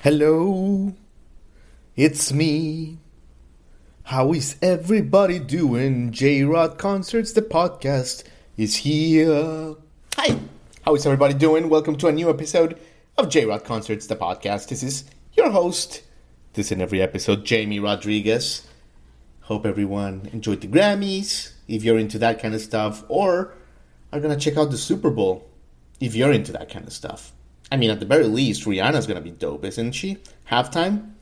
Hello, 0.00 0.94
it's 1.96 2.32
me. 2.32 2.98
How 4.04 4.32
is 4.32 4.54
everybody 4.62 5.40
doing? 5.40 6.12
J 6.12 6.44
Rod 6.44 6.78
Concerts, 6.78 7.32
the 7.32 7.42
podcast, 7.42 8.22
is 8.56 8.76
here. 8.76 9.74
Hi, 10.14 10.38
how 10.82 10.94
is 10.94 11.04
everybody 11.04 11.34
doing? 11.34 11.68
Welcome 11.68 11.96
to 11.96 12.06
a 12.06 12.12
new 12.12 12.30
episode 12.30 12.78
of 13.16 13.28
J 13.28 13.46
Rod 13.46 13.64
Concerts, 13.64 14.06
the 14.06 14.14
podcast. 14.14 14.68
This 14.68 14.84
is 14.84 15.02
your 15.32 15.50
host, 15.50 16.02
this 16.52 16.70
in 16.70 16.80
every 16.80 17.02
episode, 17.02 17.44
Jamie 17.44 17.80
Rodriguez. 17.80 18.68
Hope 19.40 19.66
everyone 19.66 20.30
enjoyed 20.32 20.60
the 20.60 20.68
Grammys, 20.68 21.54
if 21.66 21.82
you're 21.82 21.98
into 21.98 22.20
that 22.20 22.40
kind 22.40 22.54
of 22.54 22.60
stuff, 22.60 23.02
or 23.08 23.52
are 24.12 24.20
gonna 24.20 24.36
check 24.36 24.56
out 24.56 24.70
the 24.70 24.78
Super 24.78 25.10
Bowl, 25.10 25.50
if 25.98 26.14
you're 26.14 26.30
into 26.30 26.52
that 26.52 26.70
kind 26.70 26.86
of 26.86 26.92
stuff. 26.92 27.32
I 27.70 27.76
mean, 27.76 27.90
at 27.90 28.00
the 28.00 28.06
very 28.06 28.24
least, 28.24 28.64
Rihanna's 28.64 29.06
gonna 29.06 29.20
be 29.20 29.30
dope, 29.30 29.64
isn't 29.64 29.92
she? 29.92 30.18
Halftime, 30.50 31.12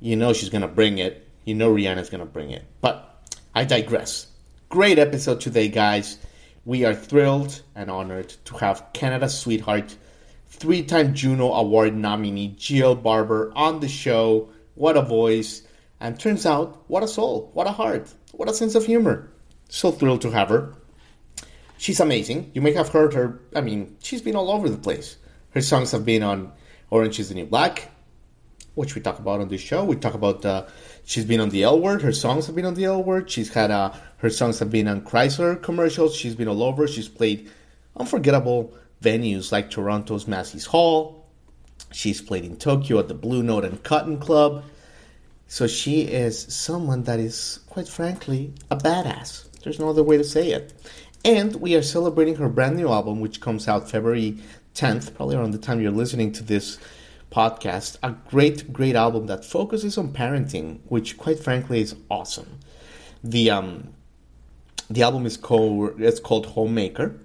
you 0.00 0.16
know 0.16 0.32
she's 0.32 0.48
gonna 0.48 0.68
bring 0.68 0.98
it. 0.98 1.28
You 1.44 1.54
know 1.54 1.72
Rihanna's 1.72 2.10
gonna 2.10 2.26
bring 2.26 2.50
it. 2.50 2.64
But 2.80 3.28
I 3.54 3.64
digress. 3.64 4.26
Great 4.68 4.98
episode 4.98 5.40
today, 5.40 5.68
guys. 5.68 6.18
We 6.64 6.84
are 6.84 6.94
thrilled 6.94 7.62
and 7.74 7.90
honored 7.90 8.30
to 8.46 8.56
have 8.56 8.92
Canada's 8.92 9.38
sweetheart, 9.38 9.96
three-time 10.48 11.14
Juno 11.14 11.52
Award 11.52 11.94
nominee 11.94 12.54
Jill 12.58 12.94
Barber 12.94 13.52
on 13.54 13.80
the 13.80 13.88
show. 13.88 14.48
What 14.74 14.96
a 14.96 15.02
voice! 15.02 15.62
And 16.00 16.18
turns 16.18 16.44
out, 16.44 16.84
what 16.88 17.02
a 17.02 17.08
soul, 17.08 17.50
what 17.54 17.66
a 17.66 17.72
heart, 17.72 18.12
what 18.32 18.50
a 18.50 18.54
sense 18.54 18.74
of 18.74 18.84
humor. 18.84 19.30
So 19.68 19.90
thrilled 19.90 20.22
to 20.22 20.30
have 20.30 20.48
her. 20.48 20.74
She's 21.78 22.00
amazing. 22.00 22.50
You 22.54 22.62
may 22.62 22.72
have 22.72 22.88
heard 22.88 23.14
her. 23.14 23.40
I 23.54 23.60
mean, 23.60 23.96
she's 24.02 24.22
been 24.22 24.36
all 24.36 24.50
over 24.50 24.68
the 24.68 24.78
place. 24.78 25.16
Her 25.56 25.62
songs 25.62 25.90
have 25.92 26.04
been 26.04 26.22
on 26.22 26.52
Orange 26.90 27.18
is 27.18 27.30
the 27.30 27.34
New 27.34 27.46
Black, 27.46 27.90
which 28.74 28.94
we 28.94 29.00
talk 29.00 29.18
about 29.18 29.40
on 29.40 29.48
this 29.48 29.62
show. 29.62 29.84
We 29.84 29.96
talk 29.96 30.12
about 30.12 30.44
uh, 30.44 30.66
she's 31.06 31.24
been 31.24 31.40
on 31.40 31.48
the 31.48 31.62
L 31.62 31.80
Word. 31.80 32.02
Her 32.02 32.12
songs 32.12 32.44
have 32.44 32.54
been 32.54 32.66
on 32.66 32.74
the 32.74 32.84
L 32.84 33.02
Word. 33.02 33.30
She's 33.30 33.48
had 33.48 33.70
uh, 33.70 33.94
her 34.18 34.28
songs 34.28 34.58
have 34.58 34.70
been 34.70 34.86
on 34.86 35.00
Chrysler 35.00 35.62
commercials. 35.62 36.14
She's 36.14 36.34
been 36.34 36.46
all 36.46 36.62
over. 36.62 36.86
She's 36.86 37.08
played 37.08 37.50
unforgettable 37.96 38.74
venues 39.00 39.50
like 39.50 39.70
Toronto's 39.70 40.28
Massey's 40.28 40.66
Hall. 40.66 41.26
She's 41.90 42.20
played 42.20 42.44
in 42.44 42.58
Tokyo 42.58 42.98
at 42.98 43.08
the 43.08 43.14
Blue 43.14 43.42
Note 43.42 43.64
and 43.64 43.82
Cotton 43.82 44.18
Club. 44.18 44.62
So 45.48 45.66
she 45.66 46.02
is 46.02 46.38
someone 46.54 47.04
that 47.04 47.18
is, 47.18 47.60
quite 47.70 47.88
frankly, 47.88 48.52
a 48.70 48.76
badass. 48.76 49.48
There's 49.62 49.80
no 49.80 49.88
other 49.88 50.02
way 50.02 50.18
to 50.18 50.24
say 50.24 50.50
it. 50.50 50.74
And 51.24 51.56
we 51.56 51.74
are 51.76 51.82
celebrating 51.82 52.36
her 52.36 52.50
brand 52.50 52.76
new 52.76 52.88
album, 52.88 53.20
which 53.20 53.40
comes 53.40 53.66
out 53.66 53.90
February 53.90 54.36
10th, 54.76 55.14
probably 55.14 55.36
around 55.36 55.52
the 55.52 55.58
time 55.58 55.80
you're 55.80 55.90
listening 55.90 56.30
to 56.32 56.44
this 56.44 56.78
podcast. 57.32 57.96
A 58.02 58.10
great, 58.30 58.72
great 58.72 58.94
album 58.94 59.26
that 59.26 59.44
focuses 59.44 59.96
on 59.96 60.12
parenting, 60.12 60.80
which 60.88 61.16
quite 61.16 61.38
frankly 61.38 61.80
is 61.80 61.96
awesome. 62.10 62.58
The 63.24 63.50
um, 63.50 63.94
the 64.90 65.02
album 65.02 65.26
is 65.26 65.36
called 65.36 66.00
it's 66.00 66.20
called 66.20 66.46
Homemaker, 66.46 67.18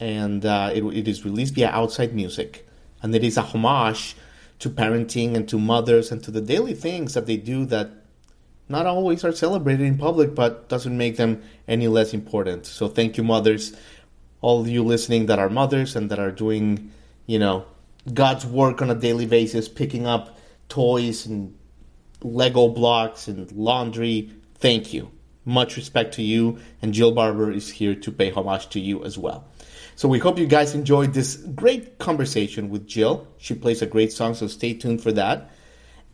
and 0.00 0.44
uh, 0.44 0.70
it, 0.72 0.82
it 0.82 1.06
is 1.06 1.24
released 1.24 1.54
via 1.54 1.68
Outside 1.68 2.14
Music, 2.14 2.66
and 3.02 3.14
it 3.14 3.22
is 3.22 3.36
a 3.36 3.42
homage 3.42 4.16
to 4.60 4.70
parenting 4.70 5.34
and 5.34 5.48
to 5.48 5.58
mothers 5.58 6.10
and 6.10 6.22
to 6.24 6.30
the 6.30 6.40
daily 6.40 6.74
things 6.74 7.14
that 7.14 7.26
they 7.26 7.36
do 7.36 7.64
that 7.66 7.90
not 8.68 8.86
always 8.86 9.24
are 9.24 9.32
celebrated 9.32 9.84
in 9.84 9.98
public, 9.98 10.34
but 10.34 10.68
doesn't 10.68 10.96
make 10.96 11.16
them 11.16 11.42
any 11.66 11.88
less 11.88 12.14
important. 12.14 12.66
So 12.66 12.88
thank 12.88 13.16
you, 13.16 13.24
mothers 13.24 13.74
all 14.40 14.66
you 14.66 14.84
listening 14.84 15.26
that 15.26 15.38
are 15.38 15.50
mothers 15.50 15.96
and 15.96 16.10
that 16.10 16.18
are 16.18 16.30
doing, 16.30 16.92
you 17.26 17.38
know, 17.38 17.64
God's 18.12 18.46
work 18.46 18.80
on 18.80 18.90
a 18.90 18.94
daily 18.94 19.26
basis, 19.26 19.68
picking 19.68 20.06
up 20.06 20.38
toys 20.68 21.26
and 21.26 21.56
Lego 22.22 22.68
blocks 22.68 23.28
and 23.28 23.50
laundry. 23.52 24.30
Thank 24.56 24.92
you. 24.92 25.10
Much 25.44 25.76
respect 25.76 26.14
to 26.14 26.22
you. 26.22 26.58
And 26.82 26.94
Jill 26.94 27.12
Barber 27.12 27.50
is 27.50 27.70
here 27.70 27.94
to 27.94 28.12
pay 28.12 28.30
homage 28.30 28.68
to 28.70 28.80
you 28.80 29.04
as 29.04 29.18
well. 29.18 29.46
So 29.96 30.08
we 30.08 30.18
hope 30.18 30.38
you 30.38 30.46
guys 30.46 30.74
enjoyed 30.74 31.12
this 31.12 31.36
great 31.36 31.98
conversation 31.98 32.70
with 32.70 32.86
Jill. 32.86 33.26
She 33.36 33.54
plays 33.54 33.82
a 33.82 33.86
great 33.86 34.12
song, 34.12 34.34
so 34.34 34.46
stay 34.46 34.72
tuned 34.72 35.02
for 35.02 35.12
that. 35.12 35.50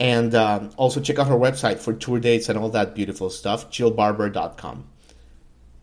And 0.00 0.34
um, 0.34 0.70
also 0.76 1.00
check 1.00 1.18
out 1.18 1.28
her 1.28 1.36
website 1.36 1.78
for 1.78 1.92
tour 1.92 2.18
dates 2.18 2.48
and 2.48 2.58
all 2.58 2.68
that 2.70 2.94
beautiful 2.94 3.30
stuff, 3.30 3.70
jillbarber.com. 3.70 4.84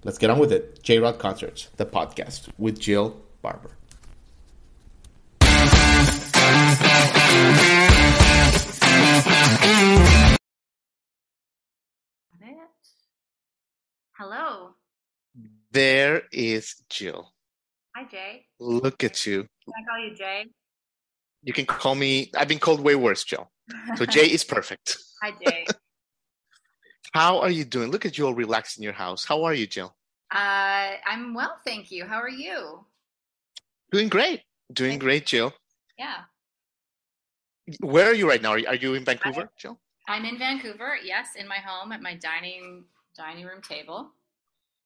Let's 0.04 0.18
get 0.18 0.30
on 0.30 0.40
with 0.40 0.52
it. 0.52 0.84
J 0.84 1.00
Rod 1.00 1.18
Concerts, 1.20 1.70
the 1.78 1.86
podcast 1.86 2.50
with 2.58 2.80
Jill 2.80 3.22
Barber. 3.42 3.72
Hello. 14.16 14.70
There 15.72 16.22
is 16.32 16.76
Jill. 16.90 17.34
Hi, 17.96 18.06
Jay. 18.10 18.46
Look 18.60 19.04
at 19.04 19.26
you. 19.26 19.42
Can 19.66 19.74
I 19.76 19.84
call 19.90 20.08
you 20.08 20.16
Jay? 20.16 20.46
You 21.42 21.52
can 21.52 21.66
call 21.66 21.96
me, 21.96 22.32
I've 22.38 22.48
been 22.48 22.60
called 22.60 22.80
way 22.80 22.96
worse, 22.96 23.24
Jill. 23.24 23.52
So 23.98 24.06
Jay 24.06 24.28
is 24.28 24.44
perfect. 24.44 24.98
Hi, 25.22 25.32
Jay. 25.44 25.66
How 27.14 27.40
are 27.40 27.50
you 27.50 27.64
doing? 27.64 27.92
Look 27.92 28.06
at 28.06 28.18
you 28.18 28.26
all 28.26 28.34
relaxed 28.34 28.78
in 28.78 28.84
your 28.84 28.94
house. 28.94 29.24
How 29.24 29.44
are 29.44 29.54
you, 29.54 29.68
Jill? 29.68 29.96
Uh, 30.34 30.98
I'm 31.06 31.34
well, 31.36 31.58
thank 31.64 31.92
you. 31.92 32.06
How 32.06 32.18
are 32.18 32.30
you? 32.30 32.86
Doing 33.92 34.10
great. 34.10 34.42
Doing 34.72 34.98
great, 34.98 35.28
Jill. 35.28 35.54
Yeah. 35.98 36.22
Where 37.82 38.10
are 38.10 38.16
you 38.16 38.28
right 38.28 38.42
now? 38.42 38.54
Are 38.54 38.76
you, 38.76 38.96
in 38.96 39.06
Vancouver, 39.06 39.50
Jill? 39.58 39.80
I'm 40.08 40.26
in 40.26 40.40
Vancouver, 40.40 40.98
yes, 41.04 41.30
in 41.38 41.48
my 41.48 41.58
home 41.58 41.92
at 41.92 42.02
my 42.02 42.16
dining 42.16 42.84
dining 43.16 43.46
room 43.46 43.62
table. 43.62 44.12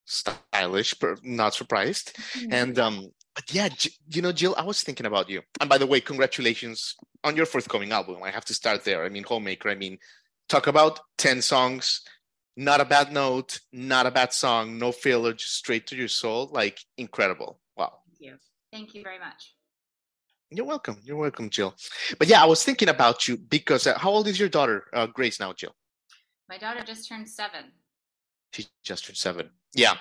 Stylish, 0.05 0.93
but 0.95 1.23
not 1.23 1.53
surprised. 1.53 2.17
And 2.51 2.77
um, 2.77 3.07
but 3.33 3.45
yeah, 3.51 3.69
J- 3.69 3.91
you 4.09 4.21
know, 4.21 4.31
Jill, 4.31 4.53
I 4.57 4.63
was 4.63 4.83
thinking 4.83 5.05
about 5.05 5.29
you. 5.29 5.41
And 5.59 5.69
by 5.69 5.77
the 5.77 5.87
way, 5.87 6.01
congratulations 6.01 6.95
on 7.23 7.35
your 7.35 7.45
forthcoming 7.45 7.91
album. 7.93 8.21
I 8.21 8.31
have 8.31 8.45
to 8.45 8.53
start 8.53 8.83
there. 8.83 9.05
I 9.05 9.09
mean, 9.09 9.23
Homemaker. 9.23 9.69
I 9.69 9.75
mean, 9.75 9.97
talk 10.49 10.67
about 10.67 10.99
ten 11.17 11.41
songs 11.41 12.01
not 12.57 12.81
a 12.81 12.85
bad 12.85 13.13
note, 13.13 13.59
not 13.71 14.07
a 14.07 14.11
bad 14.11 14.33
song, 14.33 14.79
no 14.79 14.91
filler, 14.91 15.31
just 15.33 15.53
straight 15.53 15.87
to 15.87 15.95
your 15.95 16.07
soul. 16.07 16.49
Like 16.51 16.79
incredible. 16.97 17.59
Wow. 17.77 17.99
Thank 18.09 18.19
you. 18.19 18.37
Thank 18.73 18.95
you 18.95 19.03
very 19.03 19.19
much. 19.19 19.53
You're 20.49 20.65
welcome. 20.65 20.97
You're 21.03 21.17
welcome, 21.17 21.49
Jill. 21.49 21.75
But 22.17 22.27
yeah, 22.27 22.41
I 22.41 22.45
was 22.45 22.63
thinking 22.63 22.89
about 22.89 23.27
you 23.27 23.37
because 23.37 23.85
uh, 23.85 23.97
how 23.97 24.09
old 24.09 24.27
is 24.27 24.39
your 24.39 24.49
daughter, 24.49 24.85
uh, 24.93 25.05
Grace, 25.05 25.39
now, 25.39 25.53
Jill? 25.53 25.75
My 26.49 26.57
daughter 26.57 26.83
just 26.83 27.07
turned 27.07 27.29
seven. 27.29 27.65
She 28.53 28.65
just 28.83 29.05
turned 29.05 29.17
seven. 29.17 29.49
Yeah, 29.75 29.93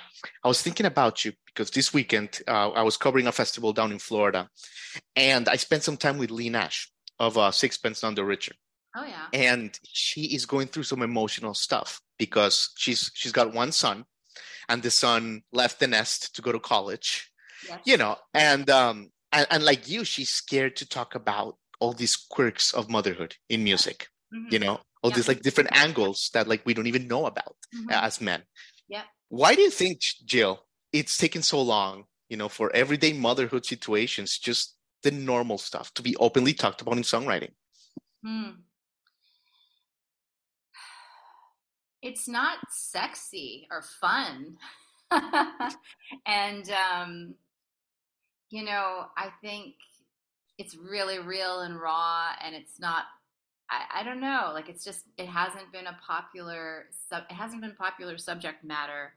I 0.43 0.49
was 0.49 0.63
thinking 0.63 0.87
about 0.87 1.25
you 1.25 1.33
because 1.47 1.71
this 1.71 1.93
weekend 1.93 2.41
uh, 2.49 2.71
I 2.71 2.83
was 2.83 2.97
covering 2.97 3.27
a 3.27 3.33
festival 3.33 3.73
down 3.73 3.93
in 3.93 3.99
Florida, 3.99 4.49
and 5.15 5.49
I 5.49 5.57
spent 5.57 5.83
some 5.83 5.97
time 5.97 6.17
with 6.17 6.31
Leigh 6.31 6.49
Nash 6.49 6.91
of 7.19 7.37
uh, 7.37 7.51
Sixpence 7.51 8.03
None 8.03 8.15
the 8.15 8.25
Richer. 8.25 8.55
Oh 8.97 9.05
yeah. 9.05 9.27
And 9.33 9.79
she 9.85 10.35
is 10.35 10.47
going 10.47 10.69
through 10.69 10.85
some 10.85 11.03
emotional 11.03 11.55
stuff 11.55 12.01
because 12.19 12.71
she's 12.77 13.11
she's 13.15 13.33
got 13.33 13.53
one 13.53 13.73
son, 13.73 14.05
and 14.69 14.83
the 14.83 14.91
son 14.91 15.43
left 15.53 15.81
the 15.81 15.87
nest 15.87 16.35
to 16.35 16.43
go 16.43 16.51
to 16.53 16.59
college. 16.59 17.31
Yes. 17.69 17.81
You 17.85 17.97
know, 17.99 18.17
and 18.35 18.69
um 18.71 19.11
and, 19.33 19.47
and 19.51 19.65
like 19.65 19.89
you, 19.89 20.05
she's 20.05 20.31
scared 20.31 20.77
to 20.77 20.89
talk 20.89 21.15
about 21.15 21.57
all 21.79 21.93
these 21.93 22.17
quirks 22.17 22.73
of 22.73 22.89
motherhood 22.89 23.37
in 23.49 23.63
music. 23.65 24.09
Mhm. 24.35 24.53
You 24.53 24.59
know, 24.61 24.81
all 25.03 25.11
Yeah. 25.11 25.17
these 25.17 25.29
like 25.29 25.43
different 25.43 25.71
angles 25.73 26.31
that 26.33 26.49
like 26.49 26.65
we 26.65 26.73
don't 26.75 26.87
even 26.87 27.07
know 27.07 27.27
about 27.27 27.57
Mhm. 27.75 27.91
as 27.93 28.21
men. 28.21 28.45
Yeah. 28.89 29.05
Why 29.29 29.55
do 29.55 29.61
you 29.63 29.71
think, 29.71 30.01
Jill, 30.25 30.65
it's 30.93 31.19
taken 31.19 31.43
so 31.43 31.61
long, 31.61 32.05
you 32.31 32.37
know, 32.37 32.49
for 32.49 32.73
everyday 32.75 33.13
motherhood 33.13 33.67
situations, 33.67 34.39
just 34.39 34.77
the 35.03 35.11
normal 35.11 35.59
stuff 35.59 35.93
to 35.95 36.03
be 36.03 36.17
openly 36.17 36.55
talked 36.55 36.81
about 36.81 36.97
in 36.97 37.03
songwriting? 37.03 37.53
Hmm. 38.25 38.51
It's 42.07 42.29
not 42.29 42.59
sexy 42.71 43.67
or 43.69 43.83
fun. 43.83 44.57
and 46.27 46.71
um 46.71 47.35
you 48.49 48.65
know, 48.65 49.07
I 49.17 49.31
think 49.43 49.75
it's 50.57 50.77
really 50.77 51.19
real 51.19 51.61
and 51.61 51.81
raw 51.81 52.29
and 52.45 52.55
it's 52.55 52.79
not 52.79 53.05
I, 53.69 54.01
I 54.01 54.03
don't 54.05 54.21
know. 54.21 54.53
Like 54.55 54.69
it's 54.69 54.85
just 54.85 55.03
it 55.19 55.27
hasn't 55.27 55.73
been 55.73 55.89
a 55.89 55.99
popular 56.07 56.85
sub, 57.09 57.25
it 57.29 57.35
hasn't 57.35 57.61
been 57.61 57.75
popular 57.75 58.17
subject 58.19 58.63
matter 58.63 59.15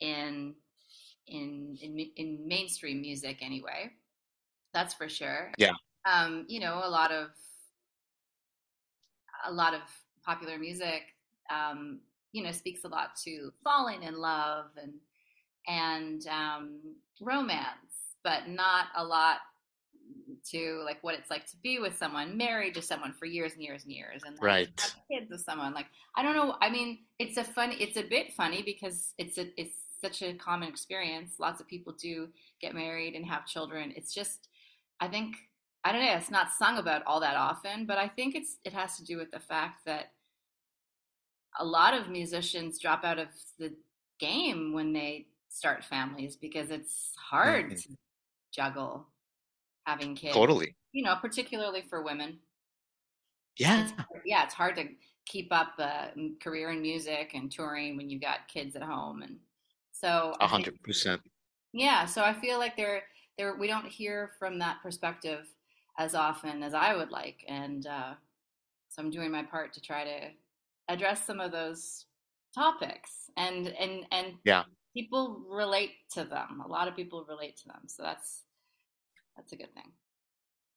in 0.00 0.54
in 1.26 1.76
in 1.82 1.98
in 2.16 2.48
mainstream 2.48 3.02
music 3.02 3.40
anyway. 3.42 3.90
That's 4.72 4.94
for 4.94 5.06
sure. 5.06 5.52
Yeah. 5.58 5.72
Um, 6.10 6.46
you 6.48 6.60
know, 6.60 6.80
a 6.82 6.88
lot 6.88 7.12
of 7.12 7.28
a 9.46 9.52
lot 9.52 9.74
of 9.74 9.82
popular 10.24 10.58
music 10.58 11.02
um, 11.50 12.00
you 12.32 12.42
know 12.42 12.52
speaks 12.52 12.84
a 12.84 12.88
lot 12.88 13.16
to 13.24 13.52
falling 13.62 14.02
in 14.02 14.16
love 14.18 14.66
and 14.80 14.92
and 15.68 16.26
um, 16.26 16.80
romance, 17.20 18.16
but 18.24 18.48
not 18.48 18.86
a 18.96 19.04
lot 19.04 19.38
to 20.50 20.82
like 20.84 20.98
what 21.02 21.14
it's 21.14 21.30
like 21.30 21.46
to 21.46 21.56
be 21.62 21.78
with 21.78 21.96
someone 21.96 22.36
married 22.36 22.74
to 22.74 22.82
someone 22.82 23.12
for 23.12 23.26
years 23.26 23.52
and 23.52 23.62
years 23.62 23.84
and 23.84 23.92
years 23.92 24.22
and 24.26 24.36
right. 24.40 24.68
have 24.80 24.94
kids 25.10 25.30
with 25.30 25.40
someone 25.40 25.72
like 25.72 25.86
i 26.16 26.22
don't 26.22 26.34
know 26.34 26.56
i 26.60 26.68
mean 26.68 26.98
it's 27.20 27.36
a 27.36 27.44
funny 27.44 27.76
it's 27.76 27.96
a 27.96 28.02
bit 28.02 28.32
funny 28.32 28.62
because 28.62 29.14
it's 29.18 29.38
a 29.38 29.48
it's 29.56 29.76
such 30.00 30.20
a 30.22 30.34
common 30.34 30.68
experience 30.68 31.34
lots 31.38 31.60
of 31.60 31.68
people 31.68 31.92
do 31.92 32.28
get 32.60 32.74
married 32.74 33.14
and 33.14 33.24
have 33.24 33.46
children 33.46 33.92
it's 33.94 34.12
just 34.12 34.48
i 35.00 35.06
think 35.06 35.36
i 35.84 35.92
don't 35.92 36.04
know 36.04 36.12
it's 36.12 36.30
not 36.30 36.52
sung 36.52 36.78
about 36.78 37.02
all 37.06 37.20
that 37.20 37.36
often 37.36 37.86
but 37.86 37.98
i 37.98 38.08
think 38.08 38.34
it's 38.34 38.56
it 38.64 38.72
has 38.72 38.96
to 38.96 39.04
do 39.04 39.16
with 39.16 39.30
the 39.30 39.40
fact 39.40 39.84
that 39.86 40.10
a 41.58 41.64
lot 41.64 41.94
of 41.94 42.08
musicians 42.08 42.78
drop 42.78 43.04
out 43.04 43.18
of 43.18 43.28
the 43.58 43.72
game 44.18 44.72
when 44.72 44.92
they 44.92 45.26
start 45.48 45.84
families 45.84 46.36
because 46.36 46.70
it's 46.70 47.12
hard 47.18 47.66
mm-hmm. 47.66 47.74
to 47.74 47.96
juggle 48.54 49.06
having 49.86 50.14
kids. 50.14 50.34
Totally. 50.34 50.74
You 50.92 51.04
know, 51.04 51.16
particularly 51.20 51.82
for 51.88 52.02
women. 52.02 52.38
Yeah. 53.58 53.82
It's, 53.82 53.92
yeah, 54.24 54.44
it's 54.44 54.54
hard 54.54 54.76
to 54.76 54.88
keep 55.26 55.52
up 55.52 55.78
a 55.78 56.10
career 56.40 56.70
in 56.70 56.82
music 56.82 57.32
and 57.34 57.50
touring 57.50 57.96
when 57.96 58.10
you've 58.10 58.22
got 58.22 58.48
kids 58.48 58.76
at 58.76 58.82
home, 58.82 59.22
and 59.22 59.36
so 59.92 60.34
a 60.40 60.46
hundred 60.46 60.82
percent. 60.82 61.20
Yeah, 61.72 62.06
so 62.06 62.22
I 62.22 62.32
feel 62.34 62.58
like 62.58 62.76
there, 62.76 63.04
there, 63.38 63.56
we 63.56 63.66
don't 63.66 63.86
hear 63.86 64.32
from 64.38 64.58
that 64.58 64.82
perspective 64.82 65.46
as 65.98 66.14
often 66.14 66.62
as 66.62 66.74
I 66.74 66.94
would 66.94 67.10
like, 67.10 67.44
and 67.48 67.86
uh, 67.86 68.14
so 68.88 69.02
I'm 69.02 69.10
doing 69.10 69.30
my 69.30 69.42
part 69.42 69.72
to 69.74 69.80
try 69.80 70.04
to 70.04 70.30
address 70.88 71.26
some 71.26 71.40
of 71.40 71.52
those 71.52 72.06
topics, 72.54 73.30
and 73.36 73.68
and 73.68 74.06
and 74.10 74.34
yeah, 74.44 74.64
people 74.94 75.44
relate 75.48 75.92
to 76.14 76.24
them. 76.24 76.62
A 76.64 76.68
lot 76.68 76.88
of 76.88 76.96
people 76.96 77.24
relate 77.28 77.56
to 77.58 77.68
them, 77.68 77.82
so 77.86 78.02
that's 78.02 78.44
that's 79.36 79.52
a 79.52 79.56
good 79.56 79.72
thing. 79.74 79.92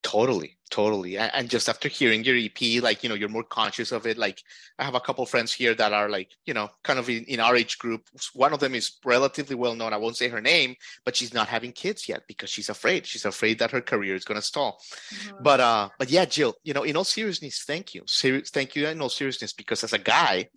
Totally, 0.06 0.56
totally. 0.70 1.18
And 1.18 1.50
just 1.50 1.68
after 1.68 1.90
hearing 1.90 2.24
your 2.24 2.38
EP, 2.38 2.84
like, 2.84 3.02
you 3.02 3.10
know, 3.10 3.16
you're 3.16 3.28
more 3.28 3.44
conscious 3.44 3.92
of 3.92 4.06
it. 4.06 4.20
Like, 4.20 4.40
I 4.78 4.84
have 4.84 4.94
a 4.94 5.00
couple 5.00 5.26
friends 5.26 5.52
here 5.52 5.74
that 5.74 5.94
are 5.94 6.10
like, 6.10 6.30
you 6.46 6.54
know, 6.54 6.70
kind 6.84 7.00
of 7.00 7.10
in, 7.10 7.24
in 7.24 7.40
our 7.40 7.56
age 7.56 7.80
group. 7.80 8.08
One 8.36 8.54
of 8.54 8.60
them 8.60 8.76
is 8.76 9.00
relatively 9.04 9.56
well 9.56 9.74
known. 9.74 9.94
I 9.94 9.98
won't 9.98 10.16
say 10.16 10.28
her 10.28 10.42
name, 10.42 10.76
but 11.06 11.16
she's 11.16 11.34
not 11.34 11.48
having 11.48 11.72
kids 11.72 12.08
yet 12.08 12.22
because 12.28 12.52
she's 12.52 12.70
afraid. 12.70 13.08
She's 13.08 13.26
afraid 13.26 13.58
that 13.58 13.72
her 13.72 13.82
career 13.82 14.14
is 14.14 14.26
going 14.26 14.40
to 14.40 14.46
stall. 14.46 14.80
Mm-hmm. 15.10 15.38
But, 15.42 15.60
uh, 15.60 15.90
but 15.98 16.12
yeah, 16.12 16.26
Jill, 16.26 16.54
you 16.64 16.76
know, 16.76 16.84
in 16.84 16.96
all 16.96 17.04
seriousness, 17.04 17.64
thank 17.66 17.96
you. 17.96 18.04
Serious, 18.06 18.52
thank 18.52 18.76
you 18.76 18.88
in 18.88 19.02
all 19.02 19.10
seriousness, 19.10 19.54
because 19.54 19.84
as 19.84 19.94
a 19.94 19.98
guy, 19.98 20.50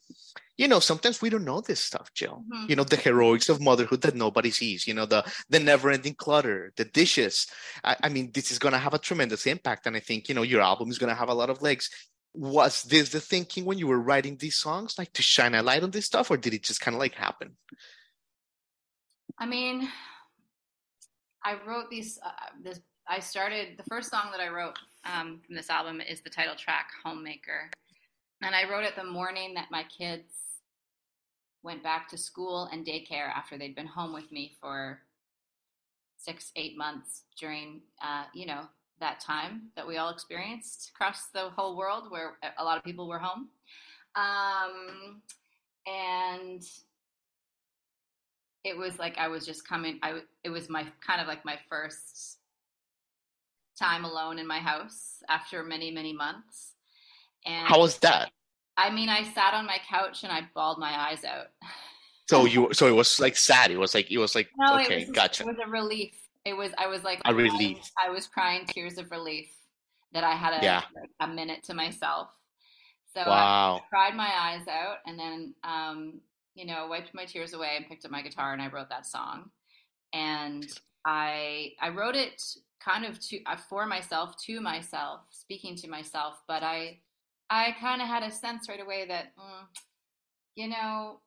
you 0.59 0.69
know 0.69 0.81
sometimes 0.81 1.23
we 1.23 1.31
don't 1.31 1.45
know 1.45 1.61
this 1.61 1.81
stuff 1.81 2.13
jill. 2.13 2.45
Mm-hmm. 2.53 2.67
you 2.69 2.77
know 2.77 2.85
the 2.85 2.97
heroics 2.97 3.49
of 3.49 3.61
motherhood 3.61 4.03
that 4.03 4.15
nobody 4.15 4.51
sees 4.51 4.87
you 4.87 4.93
know 4.93 5.07
the 5.07 5.25
the 5.49 5.61
never 5.61 5.91
ending 5.91 6.15
clutter 6.15 6.73
the 6.77 6.85
dishes. 6.85 7.47
I, 7.83 7.97
I, 8.03 8.09
mean 8.11 8.33
this 8.35 8.51
is 8.51 8.59
going 8.59 8.73
to 8.73 8.79
have 8.79 8.93
a 8.93 8.99
tremendous 8.99 9.47
impact 9.47 9.87
and 9.87 9.97
i 9.97 10.01
think 10.01 10.29
you 10.29 10.35
know 10.35 10.43
your 10.43 10.61
album 10.61 10.91
is 10.91 10.99
going 10.99 11.09
to 11.09 11.19
have 11.19 11.31
a 11.31 11.35
lot 11.35 11.49
of 11.49 11.63
legs. 11.63 11.89
Was 12.35 12.83
this 12.83 13.09
the 13.09 13.21
thinking 13.21 13.65
when 13.65 13.79
you 13.79 13.87
were 13.87 13.99
writing 13.99 14.37
these 14.37 14.57
songs 14.57 14.99
like 14.99 15.13
to 15.15 15.23
shine 15.23 15.55
a 15.55 15.63
light 15.63 15.83
on 15.83 15.91
this 15.91 16.05
stuff 16.05 16.31
or 16.31 16.37
did 16.37 16.53
it 16.53 16.63
just 16.63 16.81
kind 16.81 16.95
of 16.95 17.01
like 17.01 17.15
happen? 17.15 17.57
I 19.39 19.47
mean 19.47 19.89
i 21.45 21.57
wrote 21.67 21.89
these 21.89 22.19
uh, 22.25 22.31
this 22.63 22.81
i 23.07 23.21
started 23.21 23.79
the 23.79 23.85
first 23.85 24.11
song 24.11 24.27
that 24.33 24.41
i 24.41 24.49
wrote 24.49 24.77
um, 25.05 25.41
from 25.47 25.55
this 25.55 25.71
album 25.71 26.01
is 26.01 26.21
the 26.21 26.29
title 26.29 26.57
track 26.57 26.89
homemaker. 27.05 27.71
And 28.43 28.55
i 28.55 28.69
wrote 28.69 28.85
it 28.85 28.97
the 28.97 29.05
morning 29.05 29.55
that 29.55 29.69
my 29.71 29.85
kids 29.85 30.48
went 31.63 31.83
back 31.83 32.09
to 32.09 32.17
school 32.17 32.69
and 32.73 32.87
daycare 32.87 33.29
after 33.35 33.59
they'd 33.59 33.75
been 33.75 33.87
home 33.87 34.13
with 34.13 34.31
me 34.31 34.57
for 34.61 35.01
six, 36.17 36.53
eight 36.57 36.77
months 36.77 37.25
during, 37.39 37.81
uh, 38.03 38.25
you 38.35 38.47
know, 38.47 38.63
that 39.01 39.21
time 39.21 39.71
that 39.77 39.87
we 39.87 39.97
all 39.97 40.11
experienced 40.11 40.91
across 40.95 41.27
the 41.33 41.51
whole 41.51 41.77
world 41.77 42.11
where 42.11 42.37
a 42.59 42.65
lot 42.65 42.77
of 42.77 42.85
people 42.85 43.09
were 43.09 43.19
home. 43.19 43.49
Um, 44.17 45.23
and 45.87 46.63
it 48.65 48.77
was 48.77 48.99
like 48.99 49.17
I 49.19 49.29
was 49.29 49.47
just 49.47 49.67
coming, 49.67 49.99
I, 50.03 50.21
it 50.45 50.51
was 50.51 50.69
my 50.69 50.87
kind 51.07 51.21
of 51.21 51.29
like 51.29 51.45
my 51.45 51.59
first 51.69 52.39
time 53.79 54.05
alone 54.05 54.39
in 54.39 54.47
my 54.47 54.59
house 54.59 55.23
after 55.29 55.63
many, 55.63 55.91
many 55.91 56.13
months. 56.13 56.75
And 57.47 57.69
how 57.69 57.79
was 57.79 57.99
that? 57.99 58.31
I 58.79 58.91
mean, 58.91 59.09
I 59.09 59.25
sat 59.25 59.55
on 59.55 59.67
my 59.67 59.79
couch 59.89 60.23
and 60.23 60.33
I 60.33 60.43
bawled 60.55 60.79
my 60.79 61.11
eyes 61.11 61.25
out. 61.25 61.49
So 62.31 62.45
you, 62.45 62.69
so 62.73 62.87
it 62.87 62.93
was 62.93 63.19
like 63.19 63.37
sad. 63.37 63.71
It 63.71 63.79
was 63.79 63.95
like 63.95 64.11
it 64.11 64.19
was 64.19 64.35
like 64.35 64.49
no, 64.57 64.79
okay, 64.79 65.07
was, 65.07 65.11
gotcha. 65.11 65.43
It 65.43 65.47
was 65.47 65.57
a 65.65 65.69
relief. 65.69 66.15
It 66.45 66.55
was. 66.55 66.71
I 66.79 66.87
was 66.87 67.03
like 67.03 67.21
a 67.25 67.35
relief. 67.35 67.79
I, 68.03 68.09
I 68.09 68.11
was 68.11 68.27
crying 68.27 68.67
tears 68.67 68.99
of 68.99 69.11
relief 69.11 69.49
that 70.13 70.25
I 70.25 70.33
had 70.33 70.61
a 70.61 70.65
yeah. 70.65 70.83
a 71.21 71.27
minute 71.27 71.65
to 71.65 71.75
myself. 71.75 72.29
So 73.15 73.21
wow. 73.21 73.81
I 73.83 73.89
cried 73.89 74.15
my 74.15 74.31
eyes 74.31 74.69
out, 74.69 74.99
and 75.07 75.19
then 75.19 75.55
um, 75.65 76.21
you 76.55 76.67
know 76.67 76.87
wiped 76.89 77.15
my 77.15 77.25
tears 77.25 77.55
away 77.55 77.73
and 77.77 77.89
picked 77.89 78.05
up 78.05 78.11
my 78.11 78.23
guitar 78.23 78.53
and 78.53 78.63
I 78.63 78.69
wrote 78.69 78.91
that 78.91 79.07
song. 79.07 79.51
And 80.13 80.67
I 81.05 81.73
I 81.81 81.89
wrote 81.89 82.15
it 82.15 82.43
kind 82.79 83.05
of 83.05 83.19
to 83.21 83.43
uh, 83.45 83.57
for 83.57 83.87
myself, 83.87 84.37
to 84.45 84.61
myself, 84.61 85.23
speaking 85.33 85.75
to 85.77 85.89
myself, 85.89 86.43
but 86.47 86.63
I 86.63 86.99
I 87.51 87.75
kind 87.81 88.03
of 88.03 88.09
had 88.09 88.23
a 88.23 88.31
sense 88.31 88.69
right 88.69 88.81
away 88.81 89.07
that, 89.09 89.37
mm, 89.39 89.67
you 90.55 90.69
know, 90.69 91.21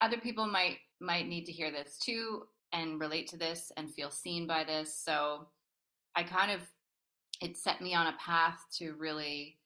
other 0.00 0.18
people 0.18 0.46
might 0.46 0.78
might 1.00 1.26
need 1.26 1.44
to 1.46 1.52
hear 1.52 1.70
this 1.70 1.98
too 1.98 2.44
and 2.72 3.00
relate 3.00 3.28
to 3.28 3.36
this 3.36 3.70
and 3.76 3.92
feel 3.92 4.10
seen 4.10 4.46
by 4.46 4.64
this. 4.64 4.96
So 5.04 5.48
I 6.14 6.22
kind 6.22 6.50
of 6.52 6.60
it 7.42 7.56
set 7.56 7.80
me 7.80 7.94
on 7.94 8.06
a 8.06 8.16
path 8.18 8.58
to 8.78 8.94
really 8.94 9.58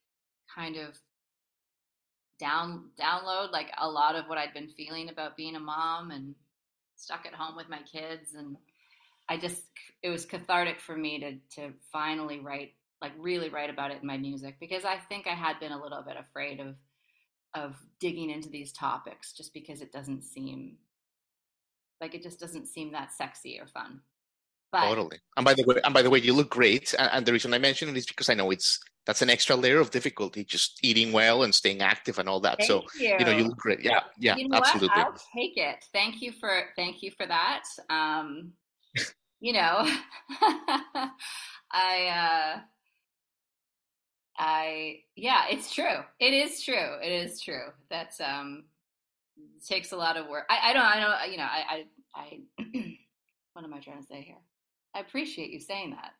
kind 0.54 0.76
of 0.76 0.98
down 2.38 2.90
download 2.98 3.52
like 3.52 3.70
a 3.78 3.88
lot 3.88 4.16
of 4.16 4.24
what 4.26 4.38
I'd 4.38 4.54
been 4.54 4.68
feeling 4.68 5.08
about 5.08 5.36
being 5.36 5.56
a 5.56 5.60
mom 5.60 6.10
and 6.10 6.34
stuck 6.96 7.26
at 7.26 7.34
home 7.34 7.56
with 7.56 7.68
my 7.68 7.80
kids 7.82 8.34
and 8.34 8.56
I 9.28 9.36
just 9.36 9.62
it 10.02 10.10
was 10.10 10.24
cathartic 10.24 10.80
for 10.80 10.96
me 10.96 11.20
to 11.20 11.60
to 11.60 11.72
finally 11.92 12.40
write 12.40 12.72
like 13.00 13.12
really 13.18 13.48
write 13.48 13.70
about 13.70 13.90
it 13.90 14.00
in 14.00 14.06
my 14.06 14.18
music 14.18 14.56
because 14.60 14.84
I 14.84 14.96
think 14.96 15.26
I 15.26 15.34
had 15.34 15.58
been 15.58 15.72
a 15.72 15.82
little 15.82 16.02
bit 16.02 16.16
afraid 16.18 16.60
of 16.60 16.76
of 17.54 17.74
digging 17.98 18.30
into 18.30 18.48
these 18.48 18.72
topics 18.72 19.32
just 19.32 19.52
because 19.52 19.80
it 19.80 19.92
doesn't 19.92 20.22
seem 20.22 20.76
like 22.00 22.14
it 22.14 22.22
just 22.22 22.40
doesn't 22.40 22.66
seem 22.66 22.92
that 22.92 23.12
sexy 23.12 23.58
or 23.60 23.66
fun. 23.66 24.00
But, 24.72 24.86
totally. 24.86 25.18
And 25.36 25.44
by 25.44 25.54
the 25.54 25.64
way, 25.64 25.76
and 25.82 25.92
by 25.92 26.02
the 26.02 26.10
way, 26.10 26.20
you 26.20 26.32
look 26.32 26.48
great. 26.48 26.94
And, 26.96 27.10
and 27.12 27.26
the 27.26 27.32
reason 27.32 27.52
I 27.52 27.58
mention 27.58 27.88
it 27.88 27.96
is 27.96 28.06
because 28.06 28.30
I 28.30 28.34
know 28.34 28.50
it's 28.52 28.78
that's 29.04 29.22
an 29.22 29.30
extra 29.30 29.56
layer 29.56 29.80
of 29.80 29.90
difficulty, 29.90 30.44
just 30.44 30.78
eating 30.84 31.12
well 31.12 31.42
and 31.42 31.52
staying 31.52 31.80
active 31.80 32.18
and 32.18 32.28
all 32.28 32.38
that. 32.40 32.58
Thank 32.58 32.68
so 32.68 32.84
you. 32.98 33.16
you 33.18 33.24
know, 33.24 33.32
you 33.32 33.44
look 33.44 33.56
great. 33.56 33.80
Yeah, 33.80 34.00
yeah, 34.18 34.36
you 34.36 34.48
know 34.48 34.58
absolutely. 34.58 34.88
What? 34.88 35.06
I'll 35.08 35.22
take 35.34 35.56
it. 35.56 35.84
Thank 35.92 36.22
you 36.22 36.32
for 36.32 36.66
thank 36.76 37.02
you 37.02 37.10
for 37.10 37.26
that. 37.26 37.64
Um, 37.88 38.52
you 39.40 39.52
know, 39.54 39.90
I 41.72 42.54
uh 42.54 42.60
I 44.40 45.00
yeah, 45.16 45.42
it's 45.50 45.72
true. 45.72 45.98
It 46.18 46.32
is 46.32 46.62
true. 46.62 46.96
It 47.02 47.12
is 47.12 47.42
true. 47.42 47.66
That's 47.90 48.20
um 48.22 48.64
takes 49.68 49.92
a 49.92 49.96
lot 49.96 50.16
of 50.16 50.28
work. 50.28 50.46
I, 50.48 50.70
I 50.70 50.72
don't 50.72 50.82
I 50.82 50.98
don't 50.98 51.32
you 51.32 51.36
know, 51.36 51.44
I 51.44 51.84
I, 52.14 52.40
I 52.58 52.64
what 53.52 53.64
am 53.66 53.74
I 53.74 53.80
trying 53.80 54.00
to 54.00 54.06
say 54.06 54.22
here? 54.22 54.38
I 54.94 55.00
appreciate 55.00 55.50
you 55.50 55.60
saying 55.60 55.90
that. 55.90 56.12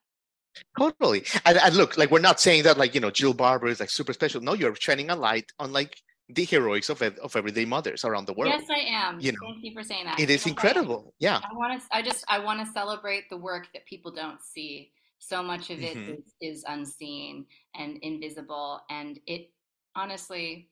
Totally. 0.79 1.25
And, 1.47 1.59
and, 1.59 1.77
look, 1.77 1.97
like 1.97 2.11
we're 2.11 2.19
not 2.19 2.41
saying 2.41 2.65
that 2.65 2.77
like, 2.77 2.95
you 2.95 3.01
know, 3.01 3.11
Jill 3.11 3.33
Barber 3.33 3.69
is 3.69 3.81
like 3.81 3.89
super 3.89 4.13
special. 4.13 4.41
No, 4.41 4.53
you're 4.53 4.75
shining 4.75 5.09
a 5.11 5.17
light 5.17 5.51
on 5.59 5.73
like 5.73 5.97
the 6.29 6.45
heroics 6.45 6.91
of 6.91 7.01
of 7.01 7.35
everyday 7.35 7.65
mothers 7.65 8.05
around 8.05 8.27
the 8.27 8.35
world. 8.35 8.53
Yes, 8.53 8.69
I 8.71 8.81
am. 8.81 9.19
You 9.19 9.33
know, 9.33 9.39
Thank 9.43 9.65
you 9.65 9.73
for 9.73 9.83
saying 9.83 10.05
that. 10.05 10.21
It 10.21 10.29
is 10.29 10.47
incredible. 10.47 11.15
Yeah. 11.19 11.39
I 11.39 11.55
want 11.55 11.81
to 11.81 11.87
I 11.91 12.03
just 12.03 12.25
I 12.29 12.39
want 12.39 12.65
to 12.65 12.71
celebrate 12.73 13.31
the 13.31 13.39
work 13.39 13.69
that 13.73 13.87
people 13.87 14.13
don't 14.13 14.41
see 14.43 14.93
so 15.21 15.43
much 15.43 15.71
of 15.71 15.81
it 15.81 15.97
mm-hmm. 15.97 16.15
is, 16.41 16.57
is 16.57 16.65
unseen 16.67 17.47
and 17.77 17.99
invisible. 17.99 18.81
And 18.91 19.21
it 19.27 19.51
honestly, 19.95 20.69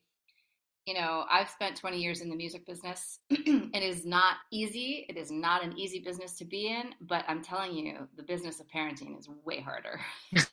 you 0.85 0.95
know, 0.95 1.25
I've 1.29 1.49
spent 1.49 1.77
20 1.77 1.97
years 2.01 2.21
in 2.21 2.29
the 2.29 2.35
music 2.35 2.65
business. 2.65 3.19
it 3.29 3.83
is 3.83 4.05
not 4.05 4.37
easy. 4.51 5.05
It 5.07 5.17
is 5.17 5.31
not 5.31 5.63
an 5.63 5.77
easy 5.77 5.99
business 5.99 6.33
to 6.37 6.45
be 6.45 6.67
in, 6.67 6.95
but 7.01 7.23
I'm 7.27 7.43
telling 7.43 7.73
you, 7.73 8.07
the 8.17 8.23
business 8.23 8.59
of 8.59 8.67
parenting 8.67 9.17
is 9.17 9.29
way 9.45 9.61
harder. 9.61 10.01
it, 10.31 10.47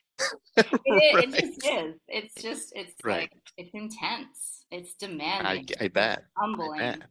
right. 0.57 1.25
it, 1.25 1.31
just 1.31 1.67
is. 1.67 1.95
It's 2.09 2.43
just 2.43 2.73
it's 2.77 2.93
right. 3.03 3.21
like 3.21 3.33
it's 3.57 3.71
intense. 3.73 4.67
It's 4.71 4.95
demanding. 4.95 5.69
I, 5.81 5.85
I 5.85 5.89
bet. 5.89 6.25
Humbling. 6.37 6.81
I 6.81 6.97
bet. 6.97 7.03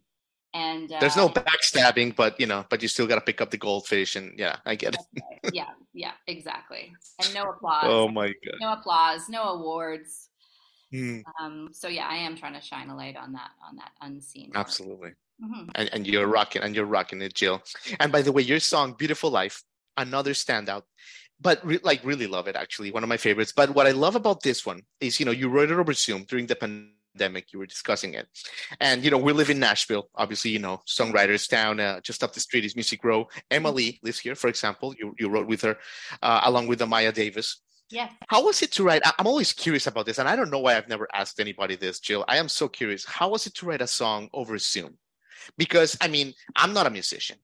And 0.55 0.89
uh, 0.89 0.99
there's 1.01 1.17
no 1.17 1.27
backstabbing, 1.27 2.15
but 2.15 2.39
you 2.39 2.47
know, 2.47 2.65
but 2.69 2.81
you 2.81 2.87
still 2.87 3.07
got 3.07 3.15
to 3.15 3.21
pick 3.21 3.41
up 3.41 3.51
the 3.51 3.57
goldfish, 3.57 4.15
and 4.15 4.39
yeah, 4.39 4.55
I 4.65 4.75
get 4.75 4.95
it. 4.95 5.01
Right. 5.43 5.53
Yeah, 5.53 5.67
yeah, 5.93 6.13
exactly. 6.27 6.93
And 7.21 7.33
no 7.33 7.43
applause. 7.49 7.83
oh 7.87 8.07
my 8.07 8.27
god. 8.27 8.55
No 8.61 8.71
applause. 8.71 9.27
No 9.27 9.43
awards. 9.49 10.29
Mm. 10.93 11.23
Um, 11.41 11.69
so 11.73 11.89
yeah, 11.89 12.07
I 12.09 12.15
am 12.15 12.37
trying 12.37 12.53
to 12.53 12.61
shine 12.61 12.89
a 12.89 12.95
light 12.95 13.17
on 13.17 13.33
that 13.33 13.49
on 13.67 13.75
that 13.75 13.91
unseen. 13.99 14.51
Absolutely. 14.55 15.11
Mm-hmm. 15.43 15.71
And, 15.75 15.89
and 15.91 16.07
you're 16.07 16.27
rocking 16.27 16.61
and 16.61 16.73
you're 16.73 16.85
rocking 16.85 17.21
it, 17.21 17.33
Jill. 17.33 17.61
And 17.99 18.09
by 18.13 18.21
the 18.21 18.31
way, 18.31 18.41
your 18.41 18.61
song 18.61 18.95
"Beautiful 18.97 19.29
Life," 19.29 19.61
another 19.97 20.31
standout 20.31 20.83
but 21.41 21.59
re- 21.65 21.81
like 21.83 21.99
really 22.05 22.27
love 22.27 22.47
it 22.47 22.55
actually 22.55 22.91
one 22.91 23.03
of 23.03 23.09
my 23.09 23.17
favorites 23.17 23.51
but 23.53 23.69
what 23.71 23.85
i 23.85 23.91
love 23.91 24.15
about 24.15 24.41
this 24.41 24.65
one 24.65 24.81
is 25.01 25.19
you 25.19 25.25
know 25.25 25.33
you 25.33 25.49
wrote 25.49 25.69
it 25.69 25.77
over 25.77 25.91
zoom 25.91 26.23
during 26.23 26.47
the 26.47 26.55
pandemic 26.55 26.94
you 27.51 27.59
were 27.59 27.65
discussing 27.65 28.13
it 28.13 28.27
and 28.79 29.03
you 29.03 29.11
know 29.11 29.17
we 29.17 29.33
live 29.33 29.49
in 29.49 29.59
nashville 29.59 30.09
obviously 30.15 30.51
you 30.51 30.59
know 30.59 30.81
songwriters 30.87 31.47
down 31.47 31.79
uh, 31.79 31.99
just 32.01 32.23
up 32.23 32.33
the 32.33 32.39
street 32.39 32.65
is 32.65 32.75
music 32.75 33.03
row 33.03 33.27
emily 33.51 33.99
lives 34.03 34.19
here 34.19 34.35
for 34.35 34.47
example 34.47 34.93
you, 34.99 35.13
you 35.19 35.29
wrote 35.29 35.47
with 35.47 35.61
her 35.61 35.77
uh, 36.21 36.41
along 36.43 36.67
with 36.67 36.79
amaya 36.79 37.13
davis 37.13 37.61
yeah 37.89 38.09
How 38.27 38.43
was 38.43 38.61
it 38.63 38.71
to 38.73 38.83
write? 38.83 39.03
I'm 39.19 39.27
always 39.27 39.53
curious 39.53 39.85
about 39.87 40.05
this, 40.07 40.17
and 40.17 40.27
I 40.27 40.35
don't 40.35 40.49
know 40.49 40.59
why 40.59 40.75
I've 40.75 40.89
never 40.89 41.07
asked 41.13 41.39
anybody 41.39 41.75
this, 41.75 41.99
Jill. 41.99 42.25
I 42.27 42.37
am 42.37 42.49
so 42.49 42.67
curious. 42.67 43.05
How 43.05 43.29
was 43.29 43.45
it 43.45 43.53
to 43.55 43.65
write 43.67 43.81
a 43.81 43.87
song 43.87 44.27
over 44.33 44.57
Zoom? 44.57 44.97
Because 45.55 45.95
I 46.01 46.07
mean, 46.07 46.33
I'm 46.55 46.73
not 46.73 46.87
a 46.87 46.89
musician. 46.89 47.37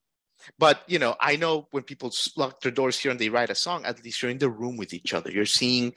But 0.58 0.84
you 0.88 1.00
know, 1.00 1.16
I 1.20 1.36
know 1.36 1.68
when 1.72 1.84
people 1.84 2.12
lock 2.38 2.62
their 2.62 2.72
doors 2.72 2.98
here 3.00 3.12
and 3.12 3.20
they 3.20 3.30
write 3.30 3.50
a 3.50 3.56
song, 3.56 3.86
at 3.86 4.04
least 4.04 4.22
you're 4.22 4.32
in 4.32 4.38
the 4.38 4.50
room 4.50 4.78
with 4.78 4.94
each 4.94 5.14
other. 5.14 5.32
You're 5.32 5.46
seeing, 5.46 5.94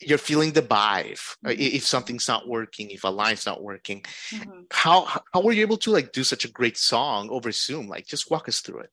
you're 0.00 0.18
feeling 0.18 0.52
the 0.52 0.62
vibe. 0.62 1.20
Uh, 1.44 1.50
mm-hmm. 1.50 1.76
If 1.76 1.86
something's 1.86 2.28
not 2.28 2.48
working, 2.48 2.90
if 2.90 3.04
a 3.04 3.08
line's 3.08 3.46
not 3.46 3.62
working, 3.62 4.02
mm-hmm. 4.30 4.62
how 4.70 5.04
how 5.32 5.42
were 5.42 5.52
you 5.52 5.62
able 5.62 5.78
to 5.78 5.90
like 5.90 6.12
do 6.12 6.24
such 6.24 6.44
a 6.44 6.50
great 6.50 6.76
song 6.76 7.28
over 7.30 7.52
Zoom? 7.52 7.88
Like, 7.88 8.06
just 8.06 8.30
walk 8.30 8.48
us 8.48 8.60
through 8.60 8.80
it. 8.80 8.90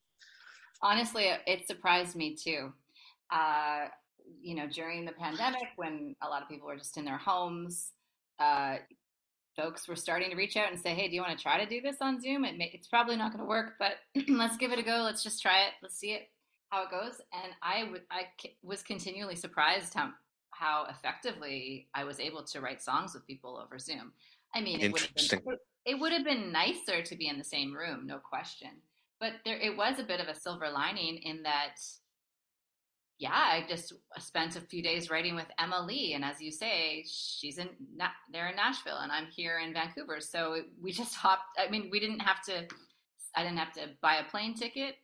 Honestly, 0.82 1.30
it 1.48 1.68
surprised 1.68 2.16
me 2.16 2.36
too. 2.36 2.72
Uh, 3.32 3.86
you 4.42 4.56
know, 4.56 4.68
during 4.68 5.06
the 5.06 5.12
pandemic, 5.12 5.70
when 5.76 6.16
a 6.22 6.28
lot 6.28 6.44
of 6.44 6.50
people 6.50 6.68
were 6.68 6.78
just 6.78 6.98
in 6.98 7.06
their 7.06 7.18
homes, 7.18 7.90
uh, 8.40 8.78
folks 9.56 9.88
were 9.88 9.96
starting 9.96 10.30
to 10.30 10.36
reach 10.36 10.58
out 10.58 10.72
and 10.72 10.80
say, 10.80 10.94
"Hey, 10.94 11.08
do 11.08 11.16
you 11.16 11.22
want 11.22 11.38
to 11.38 11.42
try 11.42 11.64
to 11.64 11.70
do 11.70 11.82
this 11.82 11.98
on 12.02 12.22
Zoom? 12.22 12.46
It 12.46 12.58
may, 12.58 12.70
it's 12.74 12.88
probably 12.88 13.16
not 13.16 13.32
going 13.32 13.44
to 13.44 13.50
work, 13.50 13.74
but 13.80 13.94
let's 14.30 14.58
give 14.58 14.72
it 14.72 14.80
a 14.80 14.84
go. 14.84 15.02
Let's 15.04 15.24
just 15.24 15.42
try 15.42 15.64
it. 15.64 15.74
Let's 15.82 15.98
see 15.98 16.12
it 16.12 16.30
how 16.70 16.84
it 16.84 16.92
goes." 16.92 17.22
And 17.34 17.54
I, 17.62 17.82
w- 17.82 18.04
I 18.12 18.28
was 18.64 18.82
continually 18.82 19.36
surprised 19.36 19.94
how 19.94 20.12
how 20.52 20.86
effectively 20.90 21.88
I 21.94 22.04
was 22.06 22.20
able 22.20 22.44
to 22.44 22.62
write 22.62 22.82
songs 22.82 23.14
with 23.14 23.28
people 23.28 23.60
over 23.62 23.78
Zoom. 23.78 24.14
I 24.54 24.62
mean, 24.62 24.80
it 24.80 24.92
would 24.92 25.10
been, 25.16 25.58
it 25.86 26.00
would 26.00 26.14
have 26.14 26.24
been 26.24 26.52
nicer 26.52 27.02
to 27.02 27.16
be 27.16 27.28
in 27.28 27.38
the 27.38 27.44
same 27.44 27.74
room, 27.74 28.08
no 28.08 28.18
question. 28.18 28.70
But 29.20 29.34
there, 29.44 29.58
it 29.58 29.76
was 29.76 30.00
a 30.00 30.04
bit 30.04 30.20
of 30.20 30.28
a 30.28 30.40
silver 30.40 30.70
lining 30.70 31.18
in 31.18 31.44
that 31.44 31.76
yeah, 33.17 33.31
I 33.31 33.65
just 33.67 33.93
spent 34.17 34.57
a 34.57 34.62
few 34.62 34.84
days 34.84 35.10
writing 35.10 35.36
with 35.36 35.45
Emma 35.57 35.81
Lee, 35.86 36.13
and 36.13 36.25
as 36.25 36.41
you 36.41 36.51
say, 36.51 37.05
she's 37.07 37.57
in 37.57 37.69
they're 38.31 38.50
in 38.50 38.57
Nashville, 38.57 38.98
and 38.98 39.12
I'm 39.12 39.27
here 39.27 39.60
in 39.60 39.74
Vancouver. 39.74 40.19
So 40.19 40.63
we 40.81 40.91
just 40.91 41.15
hopped. 41.15 41.57
I 41.57 41.69
mean, 41.69 41.89
we 41.91 42.00
didn't 42.00 42.19
have 42.19 42.41
to. 42.43 42.67
I 43.36 43.43
didn't 43.43 43.57
have 43.57 43.72
to 43.74 43.89
buy 44.01 44.15
a 44.15 44.29
plane 44.29 44.53
ticket. 44.53 44.95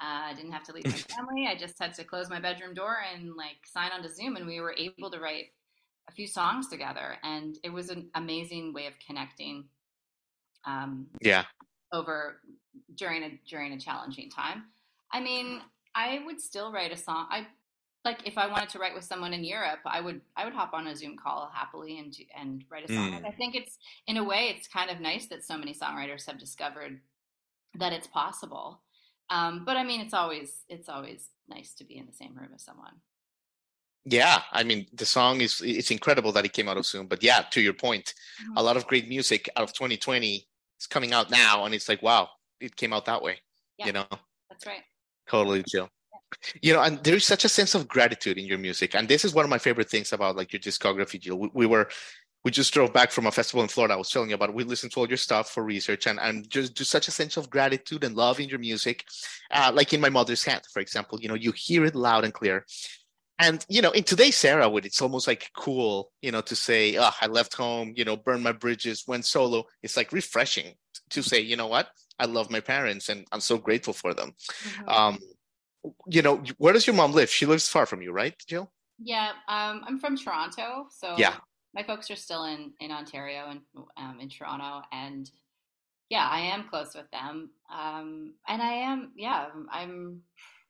Uh, 0.00 0.30
I 0.30 0.34
didn't 0.34 0.52
have 0.52 0.62
to 0.64 0.72
leave 0.72 0.86
my 0.86 0.92
family. 1.16 1.48
I 1.48 1.56
just 1.56 1.74
had 1.80 1.94
to 1.94 2.04
close 2.04 2.30
my 2.30 2.40
bedroom 2.40 2.74
door 2.74 2.98
and 3.12 3.34
like 3.34 3.58
sign 3.64 3.90
on 3.92 4.02
to 4.02 4.08
Zoom, 4.08 4.36
and 4.36 4.46
we 4.46 4.60
were 4.60 4.74
able 4.78 5.10
to 5.10 5.18
write 5.18 5.46
a 6.08 6.12
few 6.12 6.28
songs 6.28 6.68
together, 6.68 7.16
and 7.24 7.58
it 7.64 7.72
was 7.72 7.90
an 7.90 8.08
amazing 8.14 8.72
way 8.72 8.86
of 8.86 8.94
connecting. 9.04 9.64
Um, 10.64 11.08
yeah. 11.20 11.44
Over 11.92 12.40
during 12.94 13.24
a 13.24 13.40
during 13.48 13.72
a 13.72 13.80
challenging 13.80 14.30
time. 14.30 14.64
I 15.12 15.20
mean, 15.20 15.62
I 15.98 16.20
would 16.24 16.40
still 16.40 16.70
write 16.70 16.92
a 16.92 16.96
song. 16.96 17.26
I 17.28 17.46
like 18.04 18.20
if 18.24 18.38
I 18.38 18.46
wanted 18.46 18.68
to 18.70 18.78
write 18.78 18.94
with 18.94 19.02
someone 19.02 19.34
in 19.34 19.42
Europe, 19.42 19.80
I 19.84 20.00
would 20.00 20.20
I 20.36 20.44
would 20.44 20.54
hop 20.54 20.72
on 20.72 20.86
a 20.86 20.94
Zoom 20.94 21.16
call 21.16 21.50
happily 21.52 21.98
and 21.98 22.16
and 22.38 22.64
write 22.70 22.88
a 22.88 22.94
song. 22.94 23.12
Mm. 23.12 23.26
I 23.26 23.32
think 23.32 23.56
it's 23.56 23.78
in 24.06 24.16
a 24.16 24.22
way 24.24 24.54
it's 24.54 24.68
kind 24.68 24.90
of 24.90 25.00
nice 25.00 25.26
that 25.26 25.44
so 25.44 25.58
many 25.58 25.74
songwriters 25.74 26.24
have 26.26 26.38
discovered 26.38 27.00
that 27.74 27.92
it's 27.92 28.06
possible. 28.06 28.80
Um, 29.28 29.64
but 29.66 29.76
I 29.76 29.82
mean, 29.82 30.00
it's 30.00 30.14
always 30.14 30.64
it's 30.68 30.88
always 30.88 31.30
nice 31.48 31.74
to 31.74 31.84
be 31.84 31.98
in 31.98 32.06
the 32.06 32.12
same 32.12 32.34
room 32.36 32.50
as 32.54 32.62
someone. 32.62 32.94
Yeah, 34.04 34.42
I 34.52 34.62
mean, 34.62 34.86
the 34.94 35.04
song 35.04 35.40
is 35.40 35.60
it's 35.64 35.90
incredible 35.90 36.30
that 36.32 36.44
it 36.44 36.52
came 36.52 36.68
out 36.68 36.76
of 36.76 36.86
Zoom. 36.86 37.08
But 37.08 37.24
yeah, 37.24 37.42
to 37.50 37.60
your 37.60 37.74
point, 37.74 38.14
mm-hmm. 38.40 38.56
a 38.56 38.62
lot 38.62 38.76
of 38.76 38.86
great 38.86 39.08
music 39.08 39.50
out 39.56 39.64
of 39.64 39.72
2020 39.72 40.46
is 40.80 40.86
coming 40.86 41.12
out 41.12 41.28
now, 41.30 41.64
and 41.64 41.74
it's 41.74 41.88
like, 41.88 42.02
wow, 42.02 42.28
it 42.60 42.76
came 42.76 42.92
out 42.92 43.04
that 43.06 43.20
way. 43.20 43.38
Yeah, 43.78 43.86
you 43.86 43.92
know, 43.92 44.06
that's 44.48 44.64
right. 44.64 44.82
Totally, 45.28 45.62
Jill. 45.66 45.88
You 46.62 46.74
know, 46.74 46.82
and 46.82 47.02
there 47.04 47.14
is 47.16 47.24
such 47.24 47.44
a 47.44 47.48
sense 47.48 47.74
of 47.74 47.88
gratitude 47.88 48.38
in 48.38 48.44
your 48.44 48.58
music, 48.58 48.94
and 48.94 49.08
this 49.08 49.24
is 49.24 49.34
one 49.34 49.44
of 49.44 49.50
my 49.50 49.58
favorite 49.58 49.88
things 49.88 50.12
about 50.12 50.36
like 50.36 50.52
your 50.52 50.60
discography, 50.60 51.20
Jill. 51.20 51.38
We, 51.38 51.50
we 51.54 51.66
were 51.66 51.88
we 52.44 52.50
just 52.50 52.72
drove 52.72 52.92
back 52.92 53.10
from 53.10 53.26
a 53.26 53.32
festival 53.32 53.62
in 53.62 53.68
Florida. 53.68 53.94
I 53.94 53.96
was 53.96 54.10
telling 54.10 54.28
you 54.28 54.34
about. 54.34 54.54
We 54.54 54.64
listened 54.64 54.92
to 54.92 55.00
all 55.00 55.08
your 55.08 55.16
stuff 55.16 55.50
for 55.50 55.64
research, 55.64 56.06
and 56.06 56.20
and 56.20 56.48
just 56.50 56.76
just 56.76 56.90
such 56.90 57.08
a 57.08 57.10
sense 57.10 57.36
of 57.36 57.50
gratitude 57.50 58.04
and 58.04 58.14
love 58.14 58.40
in 58.40 58.48
your 58.48 58.58
music, 58.58 59.04
uh, 59.50 59.72
like 59.74 59.92
in 59.92 60.00
my 60.00 60.10
mother's 60.10 60.44
hand, 60.44 60.62
for 60.72 60.80
example. 60.80 61.18
You 61.20 61.28
know, 61.28 61.34
you 61.34 61.52
hear 61.52 61.84
it 61.84 61.94
loud 61.94 62.24
and 62.24 62.34
clear. 62.34 62.66
And 63.38 63.64
you 63.68 63.82
know, 63.82 63.92
in 63.92 64.04
today's 64.04 64.44
era, 64.44 64.68
with 64.68 64.84
it's 64.84 65.00
almost 65.00 65.26
like 65.26 65.50
cool, 65.56 66.10
you 66.20 66.30
know, 66.30 66.42
to 66.42 66.56
say, 66.56 66.96
"Oh, 66.98 67.10
I 67.20 67.26
left 67.26 67.54
home," 67.54 67.94
you 67.96 68.04
know, 68.04 68.16
burned 68.16 68.42
my 68.42 68.52
bridges, 68.52 69.04
went 69.06 69.24
solo. 69.24 69.64
It's 69.82 69.96
like 69.96 70.12
refreshing 70.12 70.74
to 71.10 71.22
say, 71.22 71.40
you 71.40 71.56
know 71.56 71.66
what, 71.66 71.88
I 72.18 72.26
love 72.26 72.50
my 72.50 72.60
parents, 72.60 73.08
and 73.08 73.26
I'm 73.32 73.40
so 73.40 73.58
grateful 73.58 73.92
for 73.92 74.14
them. 74.14 74.34
Mm-hmm. 74.62 74.88
Um, 74.88 75.18
you 76.06 76.22
know, 76.22 76.42
where 76.58 76.72
does 76.72 76.86
your 76.86 76.96
mom 76.96 77.12
live? 77.12 77.30
She 77.30 77.46
lives 77.46 77.68
far 77.68 77.86
from 77.86 78.02
you, 78.02 78.12
right, 78.12 78.34
Jill? 78.46 78.70
Yeah, 78.98 79.30
um, 79.48 79.82
I'm 79.86 79.98
from 79.98 80.16
Toronto, 80.16 80.88
so 80.90 81.14
yeah, 81.16 81.36
my 81.74 81.82
folks 81.82 82.10
are 82.10 82.16
still 82.16 82.44
in 82.44 82.72
in 82.80 82.90
Ontario 82.90 83.46
and 83.50 83.60
um, 83.96 84.18
in 84.20 84.28
Toronto, 84.28 84.82
and 84.92 85.30
yeah, 86.10 86.26
I 86.28 86.40
am 86.40 86.68
close 86.68 86.94
with 86.94 87.10
them, 87.12 87.50
um, 87.72 88.34
and 88.48 88.62
I 88.62 88.72
am, 88.72 89.12
yeah, 89.14 89.46
I'm 89.70 90.22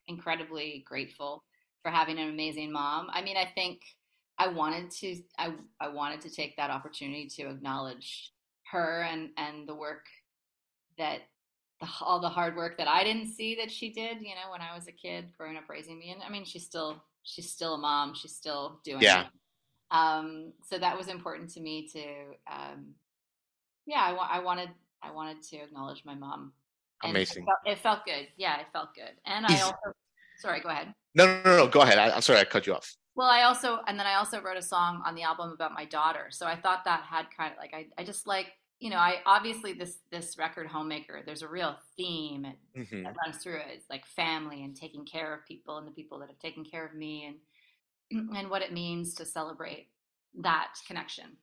incredibly 0.08 0.84
grateful 0.86 1.44
for 1.82 1.90
having 1.90 2.18
an 2.18 2.28
amazing 2.28 2.72
mom. 2.72 3.08
I 3.12 3.22
mean, 3.22 3.36
I 3.36 3.44
think 3.44 3.80
I 4.36 4.48
wanted 4.48 4.90
to, 4.90 5.16
I 5.38 5.54
I 5.80 5.88
wanted 5.88 6.20
to 6.22 6.30
take 6.30 6.56
that 6.56 6.70
opportunity 6.70 7.28
to 7.36 7.48
acknowledge 7.48 8.32
her 8.70 9.02
and 9.10 9.30
and 9.36 9.66
the 9.66 9.74
work 9.74 10.06
that 10.98 11.20
the, 11.80 11.88
all 12.00 12.20
the 12.20 12.28
hard 12.28 12.56
work 12.56 12.78
that 12.78 12.88
I 12.88 13.04
didn't 13.04 13.28
see 13.28 13.54
that 13.56 13.70
she 13.70 13.92
did, 13.92 14.20
you 14.20 14.34
know, 14.34 14.50
when 14.50 14.60
I 14.60 14.74
was 14.74 14.88
a 14.88 14.92
kid 14.92 15.26
growing 15.36 15.56
up 15.56 15.68
raising 15.68 15.98
me. 15.98 16.10
And 16.10 16.22
I 16.22 16.28
mean, 16.28 16.44
she's 16.44 16.64
still 16.64 17.02
she's 17.22 17.50
still 17.50 17.74
a 17.74 17.78
mom. 17.78 18.14
She's 18.14 18.34
still 18.34 18.80
doing 18.84 19.02
yeah. 19.02 19.22
It. 19.22 19.26
Um, 19.90 20.52
so 20.64 20.78
that 20.78 20.96
was 20.96 21.08
important 21.08 21.50
to 21.50 21.60
me 21.60 21.88
to, 21.92 22.00
um, 22.52 22.94
yeah, 23.86 24.00
I, 24.00 24.12
wa- 24.12 24.28
I 24.30 24.40
wanted 24.40 24.68
I 25.02 25.12
wanted 25.12 25.42
to 25.44 25.56
acknowledge 25.56 26.02
my 26.04 26.14
mom. 26.14 26.52
And 27.02 27.10
Amazing. 27.10 27.44
It 27.44 27.46
felt, 27.46 27.76
it 27.76 27.82
felt, 27.82 28.04
good. 28.04 28.26
Yeah, 28.36 28.60
it 28.60 28.66
felt 28.72 28.94
good. 28.94 29.12
And 29.24 29.46
I 29.46 29.60
also, 29.60 29.76
sorry, 30.40 30.60
go 30.60 30.68
ahead. 30.68 30.92
No, 31.14 31.26
no, 31.26 31.42
no, 31.44 31.56
no. 31.58 31.68
go 31.68 31.82
ahead. 31.82 31.96
I, 31.96 32.10
I'm 32.10 32.22
sorry, 32.22 32.40
I 32.40 32.44
cut 32.44 32.66
you 32.66 32.74
off. 32.74 32.96
Well, 33.14 33.28
I 33.28 33.42
also, 33.42 33.78
and 33.86 33.98
then 33.98 34.06
I 34.06 34.14
also 34.14 34.40
wrote 34.40 34.56
a 34.56 34.62
song 34.62 35.02
on 35.06 35.14
the 35.14 35.22
album 35.22 35.52
about 35.52 35.72
my 35.72 35.84
daughter. 35.84 36.26
So 36.30 36.44
I 36.46 36.56
thought 36.56 36.84
that 36.84 37.02
had 37.02 37.26
kind 37.36 37.52
of 37.52 37.58
like, 37.58 37.72
I, 37.72 37.86
I 37.96 38.04
just 38.04 38.26
like 38.26 38.48
you 38.80 38.90
know, 38.90 38.96
I 38.96 39.16
obviously 39.26 39.72
this 39.72 39.98
this 40.10 40.38
record 40.38 40.68
homemaker. 40.68 41.22
There's 41.24 41.42
a 41.42 41.48
real 41.48 41.76
theme 41.96 42.46
mm-hmm. 42.76 43.02
that 43.02 43.16
runs 43.24 43.42
through 43.42 43.56
it. 43.56 43.66
It's 43.70 43.90
like 43.90 44.06
family 44.06 44.62
and 44.62 44.76
taking 44.76 45.04
care 45.04 45.34
of 45.34 45.44
people 45.46 45.78
and 45.78 45.86
the 45.86 45.92
people 45.92 46.18
that 46.20 46.28
have 46.28 46.38
taken 46.38 46.64
care 46.64 46.86
of 46.86 46.94
me, 46.94 47.36
and 48.10 48.30
and 48.36 48.50
what 48.50 48.62
it 48.62 48.72
means 48.72 49.14
to 49.14 49.24
celebrate 49.24 49.88
that 50.40 50.74
connection. 50.86 51.36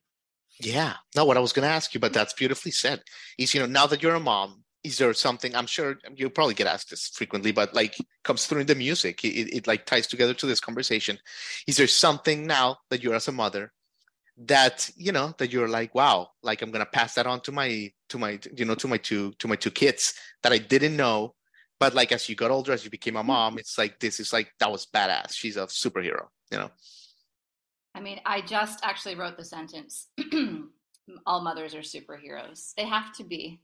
Yeah, 0.62 0.94
no, 1.16 1.26
what 1.26 1.36
I 1.36 1.42
was 1.42 1.52
going 1.52 1.68
to 1.68 1.74
ask 1.74 1.94
you, 1.94 2.00
but 2.00 2.14
that's 2.14 2.34
beautifully 2.34 2.72
said. 2.72 3.02
Is 3.38 3.54
you 3.54 3.60
know 3.60 3.66
now 3.66 3.88
that 3.88 4.02
you're 4.02 4.16
a 4.16 4.20
mom, 4.20 4.64
is 4.86 4.98
there 4.98 5.14
something? 5.14 5.54
I'm 5.56 5.66
sure 5.66 5.98
you 6.16 6.30
probably 6.30 6.54
get 6.54 6.68
asked 6.68 6.92
this 6.92 7.10
frequently, 7.10 7.52
but 7.52 7.74
like 7.74 7.98
comes 8.24 8.46
through 8.46 8.62
in 8.62 8.68
the 8.68 8.76
music. 8.76 9.26
It, 9.26 9.34
it, 9.34 9.58
it 9.58 9.68
like 9.68 9.86
ties 9.86 10.08
together 10.08 10.34
to 10.36 10.46
this 10.46 10.62
conversation. 10.62 11.18
Is 11.68 11.76
there 11.76 11.88
something 11.88 12.48
now 12.48 12.78
that 12.90 13.04
you're 13.04 13.16
as 13.16 13.28
a 13.28 13.34
mother 13.34 13.74
that 14.38 14.90
you 14.98 15.12
know 15.12 15.34
that 15.38 15.52
you're 15.52 15.70
like 15.70 15.96
wow 15.96 16.28
like 16.44 16.62
i'm 16.62 16.70
gonna 16.70 16.86
pass 16.86 17.14
that 17.14 17.26
on 17.26 17.40
to 17.40 17.54
my 17.54 17.90
to 18.10 18.18
my 18.18 18.38
you 18.56 18.66
know 18.66 18.76
to 18.76 18.88
my 18.88 18.98
two 18.98 19.32
to 19.40 19.48
my 19.48 19.56
two 19.56 19.72
kids 19.72 20.14
that 20.44 20.52
i 20.52 20.58
didn't 20.58 20.96
know. 20.96 21.34
But 21.78 21.94
like 21.94 22.14
as 22.14 22.30
you 22.30 22.36
got 22.36 22.52
older 22.52 22.72
as 22.72 22.86
you 22.86 22.90
became 22.90 23.18
a 23.18 23.20
mm-hmm. 23.20 23.28
mom 23.28 23.58
it's 23.58 23.78
like 23.78 24.00
this 24.00 24.20
is 24.20 24.32
like 24.32 24.50
that 24.60 24.72
was 24.72 24.86
badass. 24.86 25.34
She's 25.34 25.58
a 25.58 25.68
superhero 25.68 26.28
you 26.52 26.58
know? 26.58 26.72
I 27.94 28.00
mean 28.00 28.20
i 28.26 28.42
just 28.42 28.80
actually 28.84 29.16
wrote 29.16 29.38
the 29.38 29.44
sentence 29.44 30.08
all 31.26 31.42
mothers 31.42 31.76
are 31.76 31.80
superheroes. 31.80 32.74
They 32.76 32.86
have 32.86 33.14
to 33.14 33.24
be. 33.24 33.62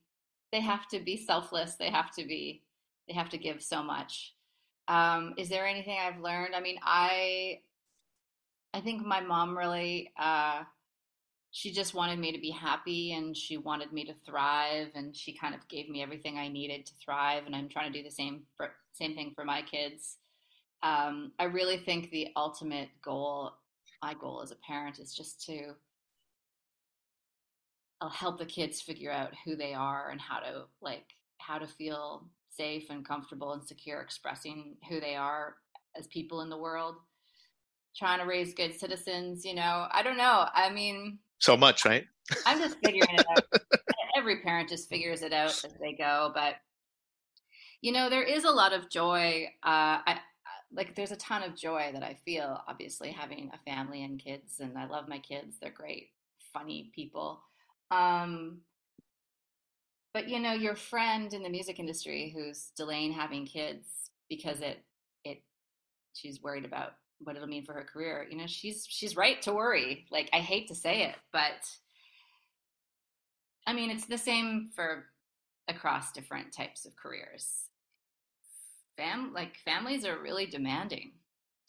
They 0.52 0.62
have 0.62 0.88
to 0.90 1.00
be 1.00 1.18
selfless. 1.18 1.76
They 1.76 1.90
have 1.90 2.12
to 2.16 2.26
be 2.26 2.64
they 3.08 3.14
have 3.14 3.30
to 3.30 3.38
give 3.38 3.62
so 3.62 3.82
much. 3.84 4.34
Um, 4.88 5.34
is 5.38 5.50
there 5.50 5.66
anything 5.66 5.98
i've 6.00 6.20
learned? 6.22 6.56
I 6.56 6.62
mean 6.62 6.78
i 6.84 7.60
I 8.74 8.80
think 8.80 9.06
my 9.06 9.20
mom 9.22 9.58
really, 9.58 10.12
uh, 10.18 10.64
she 11.52 11.72
just 11.72 11.94
wanted 11.94 12.18
me 12.18 12.32
to 12.32 12.40
be 12.40 12.52
happy 12.52 13.12
and 13.12 13.36
she 13.36 13.58
wanted 13.58 13.92
me 13.92 14.06
to 14.06 14.14
thrive 14.26 14.92
and 14.96 15.16
she 15.16 15.34
kind 15.34 15.54
of 15.54 15.68
gave 15.68 15.90
me 15.90 16.02
everything 16.02 16.38
I 16.38 16.48
needed 16.48 16.86
to 16.86 16.94
thrive. 17.04 17.46
And 17.46 17.56
I'm 17.56 17.68
trying 17.68 17.92
to 17.92 17.98
do 17.98 18.04
the 18.04 18.14
same 18.14 18.44
for 18.56 18.72
same 18.94 19.16
thing 19.16 19.34
for 19.36 19.44
my 19.44 19.62
kids. 19.62 20.18
Um, 20.84 21.34
I 21.40 21.46
really 21.46 21.78
think 21.78 22.10
the 22.10 22.30
ultimate 22.36 22.90
goal, 23.04 23.52
my 24.02 24.14
goal 24.14 24.42
as 24.42 24.52
a 24.52 24.56
parent, 24.56 25.00
is 25.00 25.14
just 25.14 25.46
to 25.48 25.76
I'll 28.00 28.10
help 28.10 28.40
the 28.40 28.46
kids 28.46 28.82
figure 28.82 29.12
out 29.12 29.34
who 29.46 29.56
they 29.56 29.74
are 29.74 30.10
and 30.10 30.20
how 30.20 30.40
to 30.40 30.64
like 30.82 31.06
how 31.38 31.58
to 31.58 31.68
feel 31.68 32.26
safe 32.50 32.90
and 32.90 33.08
comfortable 33.08 33.54
and 33.54 33.64
secure 33.64 34.02
expressing 34.02 34.76
who 34.90 35.00
they 35.00 35.16
are 35.16 35.56
as 35.98 36.08
people 36.08 36.42
in 36.42 36.50
the 36.50 36.58
world 36.58 36.96
trying 37.96 38.20
to 38.20 38.26
raise 38.26 38.54
good 38.54 38.78
citizens 38.80 39.46
you 39.46 39.54
know 39.54 39.88
i 39.92 40.02
don't 40.04 40.18
know 40.18 40.46
i 40.54 40.70
mean 40.70 41.18
so 41.40 41.58
much 41.58 41.86
right? 41.86 42.06
I'm 42.46 42.60
just 42.60 42.78
figuring 42.84 43.16
it 43.16 43.26
out. 43.32 43.44
Every 44.16 44.42
parent 44.42 44.70
just 44.70 44.88
figures 44.88 45.24
it 45.24 45.34
out 45.34 45.50
as 45.50 45.74
they 45.82 45.94
go 45.94 46.32
but 46.34 46.56
you 47.82 47.92
know 47.92 48.10
there 48.10 48.24
is 48.24 48.44
a 48.44 48.52
lot 48.52 48.74
of 48.74 48.90
joy 48.90 49.48
uh, 49.64 50.00
I, 50.06 50.20
like 50.74 50.96
there's 50.96 51.12
a 51.12 51.18
ton 51.18 51.44
of 51.44 51.56
joy 51.56 51.90
that 51.94 52.04
i 52.04 52.18
feel 52.26 52.62
obviously 52.68 53.12
having 53.12 53.50
a 53.54 53.72
family 53.72 54.04
and 54.04 54.20
kids 54.20 54.60
and 54.60 54.78
i 54.78 54.86
love 54.86 55.08
my 55.08 55.20
kids 55.20 55.58
they're 55.62 55.72
great 55.72 56.10
funny 56.54 56.92
people 56.94 57.42
um, 57.92 58.62
but 60.14 60.28
you 60.28 60.40
know, 60.40 60.54
your 60.54 60.76
friend 60.76 61.34
in 61.34 61.44
the 61.44 61.50
music 61.50 61.80
industry 61.80 62.34
who's 62.36 62.72
delaying 62.76 63.12
having 63.12 63.46
kids 63.46 64.12
because 64.30 64.62
it 64.62 64.84
it 65.24 65.44
she's 66.14 66.42
worried 66.42 66.66
about 66.66 66.94
what 67.24 67.36
it'll 67.36 67.48
mean 67.48 67.66
for 67.66 67.74
her 67.74 67.84
career. 67.84 68.26
You 68.30 68.38
know, 68.38 68.48
she's 68.48 68.86
she's 68.88 69.16
right 69.16 69.42
to 69.44 69.54
worry. 69.54 70.06
Like 70.12 70.30
I 70.34 70.40
hate 70.40 70.68
to 70.70 70.76
say 70.76 71.04
it, 71.04 71.16
but 71.32 71.70
I 73.68 73.74
mean, 73.74 73.92
it's 73.92 74.06
the 74.06 74.18
same 74.18 74.70
for 74.76 75.06
across 75.68 76.12
different 76.12 76.52
types 76.52 76.86
of 76.86 76.96
careers. 76.96 77.66
Fam 78.98 79.32
like 79.34 79.58
families 79.58 80.06
are 80.06 80.22
really 80.22 80.46
demanding. 80.46 81.12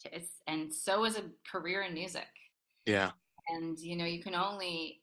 It's 0.05 0.41
and 0.47 0.73
so 0.73 1.05
is 1.05 1.17
a 1.17 1.23
career 1.49 1.83
in 1.83 1.93
music. 1.93 2.27
Yeah. 2.85 3.11
And 3.49 3.79
you 3.79 3.95
know, 3.95 4.05
you 4.05 4.21
can 4.21 4.35
only 4.35 5.01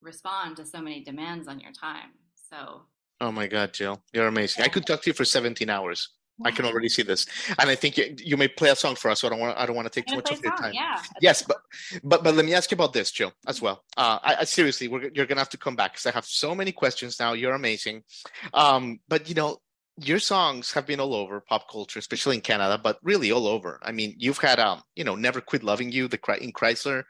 respond 0.00 0.56
to 0.56 0.64
so 0.64 0.80
many 0.80 1.02
demands 1.02 1.48
on 1.48 1.60
your 1.60 1.72
time. 1.72 2.10
So. 2.50 2.82
Oh 3.20 3.32
my 3.32 3.46
God, 3.46 3.72
Jill, 3.72 4.02
you're 4.12 4.26
amazing. 4.26 4.62
I 4.64 4.68
could 4.68 4.86
talk 4.86 5.02
to 5.02 5.10
you 5.10 5.14
for 5.14 5.24
17 5.24 5.70
hours. 5.70 6.10
I 6.44 6.50
can 6.50 6.64
already 6.64 6.88
see 6.88 7.02
this, 7.02 7.26
and 7.58 7.70
I 7.70 7.74
think 7.74 7.96
you, 7.96 8.14
you, 8.18 8.36
may 8.36 8.48
play 8.48 8.70
a 8.70 8.76
song 8.76 8.94
for 8.94 9.10
us. 9.10 9.20
So 9.20 9.28
I 9.28 9.30
don't 9.30 9.40
want 9.40 9.56
I 9.56 9.64
don't 9.64 9.76
want 9.76 9.90
to 9.90 9.94
take 9.94 10.06
too 10.06 10.16
much 10.16 10.30
of 10.30 10.40
your 10.42 10.54
time. 10.56 10.72
Yeah. 10.74 11.00
Yes, 11.20 11.42
but 11.42 11.58
but 12.04 12.22
but 12.22 12.34
let 12.34 12.44
me 12.44 12.54
ask 12.54 12.70
you 12.70 12.74
about 12.74 12.92
this, 12.92 13.10
Jill, 13.10 13.32
as 13.46 13.62
well. 13.62 13.84
Uh, 13.96 14.18
I, 14.22 14.36
I 14.40 14.44
seriously, 14.44 14.88
you're 15.14 15.26
gonna 15.26 15.40
have 15.40 15.48
to 15.50 15.58
come 15.58 15.76
back 15.76 15.92
because 15.92 16.06
I 16.06 16.10
have 16.10 16.26
so 16.26 16.54
many 16.54 16.72
questions 16.72 17.18
now. 17.18 17.32
You're 17.32 17.54
amazing, 17.54 18.02
um, 18.52 19.00
but 19.08 19.28
you 19.28 19.34
know 19.34 19.58
your 19.98 20.18
songs 20.18 20.72
have 20.72 20.86
been 20.86 21.00
all 21.00 21.14
over 21.14 21.40
pop 21.40 21.70
culture, 21.70 21.98
especially 21.98 22.36
in 22.36 22.42
Canada, 22.42 22.78
but 22.82 22.98
really 23.02 23.32
all 23.32 23.46
over. 23.46 23.80
I 23.82 23.92
mean, 23.92 24.14
you've 24.18 24.38
had 24.38 24.60
um, 24.60 24.82
you 24.94 25.04
know, 25.04 25.14
"Never 25.14 25.40
Quit 25.40 25.62
Loving 25.62 25.90
You," 25.90 26.08
the 26.08 26.18
in 26.40 26.52
Chrysler. 26.52 27.04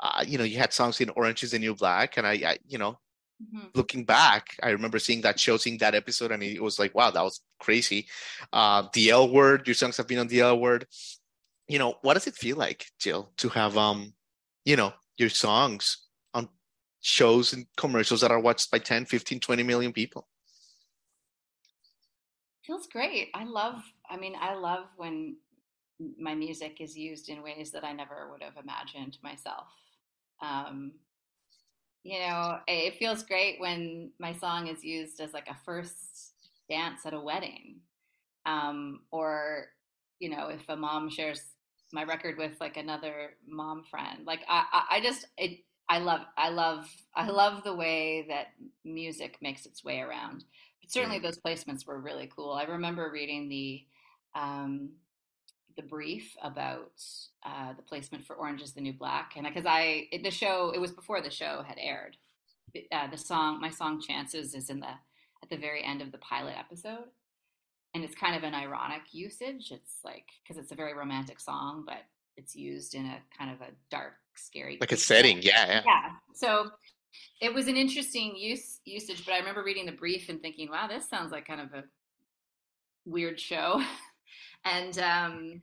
Uh, 0.00 0.24
you 0.26 0.38
know, 0.38 0.44
you 0.44 0.58
had 0.58 0.72
songs 0.72 1.00
in 1.00 1.10
"Orange 1.10 1.42
Is 1.42 1.50
the 1.50 1.58
New 1.58 1.74
Black," 1.74 2.16
and 2.16 2.26
I, 2.26 2.32
I 2.32 2.58
you 2.66 2.78
know, 2.78 2.98
mm-hmm. 3.42 3.66
looking 3.74 4.04
back, 4.04 4.56
I 4.62 4.70
remember 4.70 4.98
seeing 4.98 5.20
that 5.22 5.38
show, 5.40 5.56
seeing 5.56 5.78
that 5.78 5.94
episode, 5.94 6.32
and 6.32 6.42
it 6.42 6.62
was 6.62 6.78
like, 6.78 6.94
wow, 6.94 7.10
that 7.10 7.22
was 7.22 7.40
crazy. 7.58 8.08
Uh, 8.52 8.88
the 8.92 9.10
L 9.10 9.30
Word, 9.30 9.66
your 9.66 9.74
songs 9.74 9.96
have 9.96 10.06
been 10.06 10.18
on 10.18 10.28
the 10.28 10.40
L 10.40 10.58
Word. 10.58 10.86
You 11.68 11.78
know, 11.78 11.94
what 12.02 12.14
does 12.14 12.26
it 12.26 12.34
feel 12.34 12.56
like, 12.56 12.86
Jill, 12.98 13.32
to 13.38 13.48
have 13.50 13.76
um, 13.76 14.12
you 14.64 14.76
know, 14.76 14.92
your 15.16 15.28
songs 15.28 16.06
on 16.34 16.48
shows 17.00 17.52
and 17.52 17.66
commercials 17.76 18.20
that 18.22 18.30
are 18.30 18.40
watched 18.40 18.70
by 18.70 18.78
10, 18.78 19.06
15, 19.06 19.40
20 19.40 19.62
million 19.62 19.92
people? 19.92 20.26
feels 22.70 22.86
great. 22.86 23.30
I 23.34 23.44
love, 23.44 23.82
I 24.08 24.16
mean, 24.16 24.34
I 24.40 24.54
love 24.54 24.84
when 24.96 25.36
my 26.18 26.36
music 26.36 26.76
is 26.80 26.96
used 26.96 27.28
in 27.28 27.42
ways 27.42 27.72
that 27.72 27.84
I 27.84 27.92
never 27.92 28.30
would 28.30 28.44
have 28.44 28.62
imagined 28.62 29.18
myself. 29.24 29.66
Um, 30.40 30.92
you 32.02 32.18
know, 32.18 32.58
it 32.66 32.96
feels 32.96 33.22
great 33.22 33.60
when 33.60 34.12
my 34.18 34.32
song 34.32 34.68
is 34.68 34.82
used 34.84 35.20
as 35.20 35.32
like 35.32 35.48
a 35.48 35.56
first 35.64 36.32
dance 36.70 37.04
at 37.04 37.14
a 37.14 37.20
wedding. 37.20 37.80
Um, 38.46 39.00
or, 39.10 39.66
you 40.18 40.30
know, 40.30 40.48
if 40.48 40.68
a 40.68 40.76
mom 40.76 41.10
shares 41.10 41.42
my 41.92 42.04
record 42.04 42.38
with 42.38 42.52
like 42.60 42.76
another 42.76 43.32
mom 43.46 43.84
friend, 43.84 44.26
like 44.26 44.40
I, 44.48 44.64
I, 44.72 44.96
I 44.96 45.00
just, 45.00 45.26
it, 45.36 45.60
I 45.88 45.98
love, 45.98 46.20
I 46.38 46.50
love, 46.50 46.86
I 47.14 47.28
love 47.28 47.64
the 47.64 47.74
way 47.74 48.26
that 48.28 48.48
music 48.84 49.36
makes 49.42 49.66
its 49.66 49.84
way 49.84 50.00
around 50.00 50.44
But 50.82 50.92
certainly 50.92 51.18
those 51.18 51.38
placements 51.38 51.86
were 51.86 52.00
really 52.00 52.30
cool. 52.34 52.52
I 52.52 52.64
remember 52.64 53.10
reading 53.12 53.48
the 53.48 53.84
um, 54.34 54.90
the 55.80 55.88
brief 55.88 56.36
about 56.42 56.92
uh, 57.44 57.72
the 57.74 57.82
placement 57.82 58.26
for 58.26 58.36
Orange 58.36 58.60
is 58.60 58.72
the 58.72 58.80
New 58.80 58.92
Black, 58.92 59.32
and 59.36 59.46
because 59.46 59.64
I 59.66 60.08
it, 60.12 60.22
the 60.22 60.30
show 60.30 60.72
it 60.74 60.80
was 60.80 60.92
before 60.92 61.20
the 61.20 61.30
show 61.30 61.64
had 61.66 61.78
aired. 61.78 62.16
Uh, 62.92 63.08
the 63.10 63.16
song 63.16 63.60
my 63.60 63.70
song 63.70 64.00
Chances 64.00 64.54
is 64.54 64.70
in 64.70 64.80
the 64.80 64.90
at 65.42 65.48
the 65.48 65.56
very 65.56 65.82
end 65.82 66.02
of 66.02 66.12
the 66.12 66.18
pilot 66.18 66.54
episode, 66.58 67.08
and 67.94 68.04
it's 68.04 68.14
kind 68.14 68.36
of 68.36 68.42
an 68.42 68.54
ironic 68.54 69.02
usage. 69.12 69.72
It's 69.72 69.96
like 70.04 70.26
because 70.42 70.62
it's 70.62 70.72
a 70.72 70.76
very 70.76 70.94
romantic 70.94 71.40
song, 71.40 71.84
but 71.86 72.02
it's 72.36 72.54
used 72.54 72.94
in 72.94 73.06
a 73.06 73.18
kind 73.36 73.50
of 73.50 73.60
a 73.62 73.70
dark, 73.90 74.14
scary 74.34 74.76
like 74.80 74.92
a 74.92 74.96
setting. 74.96 75.40
Yeah, 75.40 75.66
yeah. 75.66 75.82
Yeah. 75.86 76.10
So 76.34 76.70
it 77.40 77.52
was 77.52 77.68
an 77.68 77.76
interesting 77.76 78.36
use 78.36 78.80
usage, 78.84 79.24
but 79.24 79.32
I 79.32 79.38
remember 79.38 79.64
reading 79.64 79.86
the 79.86 79.92
brief 79.92 80.28
and 80.28 80.40
thinking, 80.42 80.70
wow, 80.70 80.86
this 80.86 81.08
sounds 81.08 81.32
like 81.32 81.46
kind 81.46 81.60
of 81.60 81.72
a 81.72 81.84
weird 83.06 83.40
show. 83.40 83.82
and 84.64 84.98
um, 84.98 85.62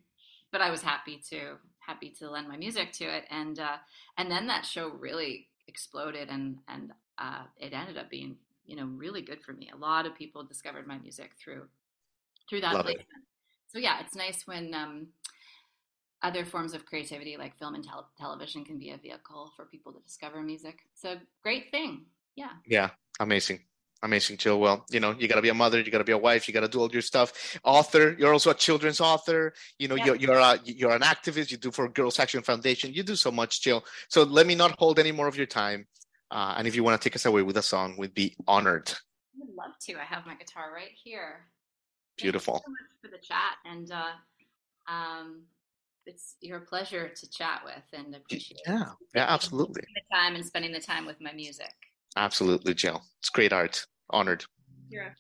but 0.51 0.61
I 0.61 0.69
was 0.69 0.81
happy 0.81 1.21
to 1.29 1.55
happy 1.79 2.09
to 2.19 2.29
lend 2.29 2.47
my 2.47 2.57
music 2.57 2.91
to 2.93 3.05
it, 3.05 3.25
and 3.29 3.59
uh, 3.59 3.77
and 4.17 4.29
then 4.29 4.47
that 4.47 4.65
show 4.65 4.89
really 4.89 5.47
exploded, 5.67 6.29
and 6.29 6.57
and 6.67 6.91
uh, 7.17 7.43
it 7.57 7.73
ended 7.73 7.97
up 7.97 8.09
being 8.09 8.37
you 8.65 8.75
know 8.75 8.85
really 8.85 9.21
good 9.21 9.41
for 9.41 9.53
me. 9.53 9.69
A 9.73 9.77
lot 9.77 10.05
of 10.05 10.15
people 10.15 10.43
discovered 10.43 10.87
my 10.87 10.97
music 10.97 11.31
through 11.41 11.67
through 12.49 12.61
that 12.61 12.73
Love 12.73 12.85
placement. 12.85 13.07
It. 13.09 13.71
So 13.71 13.79
yeah, 13.79 13.99
it's 13.99 14.15
nice 14.15 14.47
when 14.47 14.73
um, 14.73 15.07
other 16.21 16.45
forms 16.45 16.73
of 16.73 16.85
creativity 16.85 17.37
like 17.37 17.57
film 17.57 17.75
and 17.75 17.83
tel- 17.83 18.09
television 18.17 18.63
can 18.63 18.79
be 18.79 18.91
a 18.91 18.97
vehicle 18.97 19.51
for 19.55 19.65
people 19.65 19.91
to 19.93 19.99
discover 19.99 20.41
music. 20.41 20.79
It's 20.93 21.03
a 21.03 21.21
great 21.43 21.69
thing. 21.71 22.05
Yeah. 22.35 22.51
Yeah. 22.65 22.91
Amazing. 23.19 23.61
Amazing, 24.03 24.37
Jill. 24.37 24.59
Well, 24.59 24.85
you 24.91 24.99
know, 24.99 25.15
you 25.17 25.27
got 25.27 25.35
to 25.35 25.41
be 25.41 25.49
a 25.49 25.53
mother, 25.53 25.79
you 25.81 25.91
got 25.91 25.97
to 25.97 26.03
be 26.03 26.11
a 26.11 26.17
wife, 26.17 26.47
you 26.47 26.53
got 26.53 26.61
to 26.61 26.67
do 26.67 26.79
all 26.79 26.91
your 26.91 27.01
stuff. 27.01 27.57
Author, 27.63 28.15
you're 28.19 28.31
also 28.31 28.51
a 28.51 28.53
children's 28.53 29.01
author. 29.01 29.53
You 29.79 29.87
know, 29.87 29.95
yeah. 29.95 30.05
you're 30.05 30.15
you're, 30.15 30.37
a, 30.37 30.59
you're 30.65 30.91
an 30.91 31.01
activist. 31.01 31.49
You 31.49 31.57
do 31.57 31.71
for 31.71 31.89
Girls 31.89 32.19
Action 32.19 32.43
Foundation. 32.43 32.93
You 32.93 33.01
do 33.01 33.15
so 33.15 33.31
much, 33.31 33.61
Jill. 33.61 33.83
So 34.09 34.23
let 34.23 34.45
me 34.45 34.53
not 34.53 34.75
hold 34.77 34.99
any 34.99 35.11
more 35.11 35.27
of 35.27 35.35
your 35.35 35.47
time. 35.47 35.87
Uh, 36.29 36.55
and 36.57 36.67
if 36.67 36.75
you 36.75 36.83
want 36.83 36.99
to 36.99 37.09
take 37.09 37.15
us 37.15 37.25
away 37.25 37.41
with 37.41 37.57
a 37.57 37.61
song, 37.61 37.95
we'd 37.97 38.13
be 38.13 38.35
honored. 38.47 38.89
I 38.89 39.45
would 39.45 39.55
love 39.55 39.77
to. 39.87 39.95
I 39.95 40.03
have 40.03 40.25
my 40.25 40.35
guitar 40.35 40.71
right 40.73 40.91
here. 41.03 41.47
Beautiful. 42.17 42.55
Thank 42.55 42.63
you 42.67 42.73
so 43.01 43.09
much 43.09 43.11
for 43.11 43.17
the 43.17 43.23
chat, 43.25 43.55
and 43.65 43.91
uh, 43.91 44.91
um, 44.91 45.43
it's 46.05 46.35
your 46.41 46.59
pleasure 46.59 47.09
to 47.09 47.29
chat 47.29 47.61
with 47.63 47.83
and 47.93 48.15
appreciate. 48.15 48.61
Yeah, 48.65 48.85
yeah, 49.15 49.25
absolutely. 49.27 49.81
The 49.81 50.15
time 50.15 50.35
and 50.35 50.45
spending 50.45 50.71
the 50.71 50.79
time 50.79 51.05
with 51.05 51.19
my 51.21 51.33
music. 51.33 51.73
Absolutely, 52.15 52.73
Jill. 52.73 53.03
It's 53.19 53.29
great 53.29 53.53
art. 53.53 53.85
Honored. 54.09 54.45
Your 54.89 55.13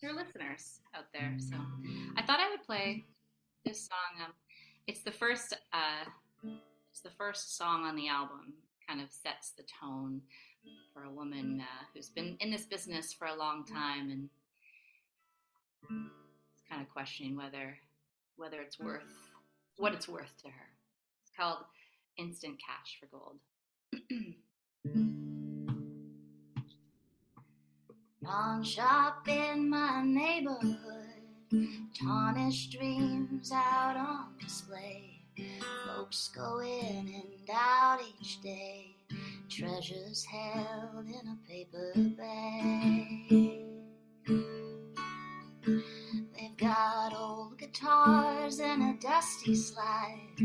your 0.00 0.14
listeners 0.14 0.80
out 0.94 1.04
there. 1.12 1.36
So 1.38 1.56
I 2.16 2.22
thought 2.22 2.40
I 2.40 2.50
would 2.50 2.62
play 2.62 3.04
this 3.64 3.86
song. 3.86 4.24
Um, 4.24 4.32
it's 4.86 5.02
the 5.02 5.10
first. 5.10 5.54
Uh, 5.72 6.50
it's 6.90 7.02
the 7.02 7.10
first 7.10 7.56
song 7.56 7.84
on 7.84 7.96
the 7.96 8.08
album. 8.08 8.54
Kind 8.88 9.00
of 9.00 9.12
sets 9.12 9.52
the 9.52 9.64
tone 9.80 10.22
for 10.92 11.04
a 11.04 11.10
woman 11.10 11.60
uh, 11.60 11.84
who's 11.94 12.08
been 12.08 12.36
in 12.40 12.50
this 12.50 12.66
business 12.66 13.12
for 13.12 13.26
a 13.26 13.34
long 13.34 13.64
time 13.64 14.10
and 14.10 14.28
it's 15.88 16.62
kind 16.68 16.82
of 16.82 16.88
questioning 16.90 17.36
whether 17.36 17.78
whether 18.36 18.60
it's 18.60 18.78
worth 18.78 19.08
what 19.76 19.94
it's 19.94 20.08
worth 20.08 20.34
to 20.42 20.48
her. 20.48 20.68
It's 21.22 21.32
called 21.38 21.58
Instant 22.18 22.56
Cash 22.58 22.98
for 23.00 23.06
Gold. 23.06 23.38
Pawn 28.30 28.62
shop 28.62 29.26
in 29.26 29.68
my 29.68 30.04
neighborhood, 30.04 30.76
tarnished 32.00 32.70
dreams 32.70 33.50
out 33.52 33.96
on 33.96 34.26
display. 34.40 35.22
Folks 35.84 36.28
go 36.28 36.60
in 36.60 37.12
and 37.12 37.50
out 37.52 37.98
each 38.20 38.40
day, 38.40 38.94
treasures 39.48 40.24
held 40.24 41.06
in 41.06 41.26
a 41.26 41.38
paper 41.48 41.92
bag. 42.16 43.64
They've 46.32 46.56
got 46.56 47.12
old 47.12 47.58
guitars 47.58 48.60
and 48.60 48.94
a 48.94 49.00
dusty 49.00 49.56
slide. 49.56 50.36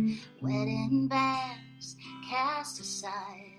Wedding 0.42 1.08
bands 1.08 1.98
cast 2.28 2.80
aside 2.80 3.52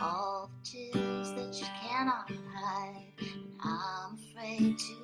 all 0.00 0.50
the 0.64 0.70
tears 0.70 1.32
that 1.32 1.54
you 1.60 1.66
cannot 1.82 2.30
hide. 2.54 3.47
I'm 3.62 4.14
afraid 4.14 4.78
to 4.78 4.94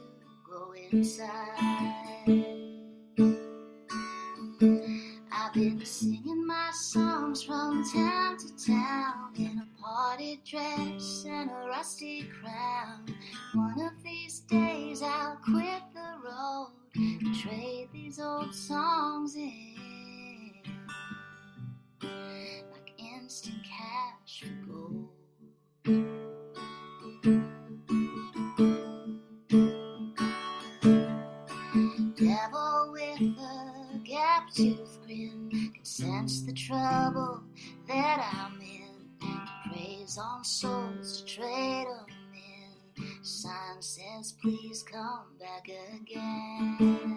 go 0.49 0.75
inside. 0.93 2.54
Says, 43.81 44.33
please 44.41 44.83
come 44.83 45.37
back 45.39 45.69
again. 45.69 47.09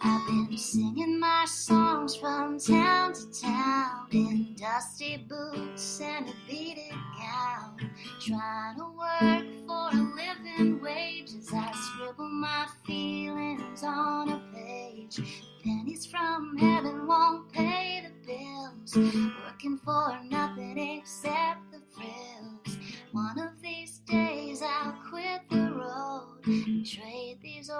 I've 0.00 0.26
been 0.26 0.56
singing 0.56 1.18
my 1.18 1.44
songs 1.46 2.16
from 2.16 2.58
town 2.58 3.14
to 3.14 3.40
town 3.40 4.08
in 4.12 4.54
dusty 4.56 5.16
boots 5.28 6.00
and 6.00 6.28
a 6.28 6.32
beaded 6.48 6.92
gown, 7.18 7.90
trying 8.20 8.76
to 8.76 8.84
work 8.84 9.46
for 9.66 9.90
a 9.92 10.02
living 10.16 10.80
wage 10.80 11.30
as 11.36 11.52
I 11.52 11.72
scribble 11.72 12.28
my 12.28 12.66
feelings 12.86 13.82
on 13.82 14.30
a 14.30 14.40
page. 14.54 15.20
Pennies 15.64 16.06
from 16.06 16.56
heaven 16.56 17.06
won't 17.06 17.52
pay 17.52 18.04
the 18.04 18.12
bills, 18.26 18.96
working 19.44 19.78
for 19.84 20.18
nothing 20.24 20.57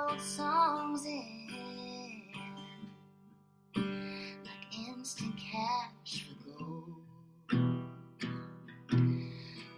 old 0.08 0.20
songs 0.20 1.04
in 1.06 1.24
like 3.76 4.88
instant 4.88 5.34
cash 5.36 6.24
for 6.24 6.58
gold. 6.58 6.94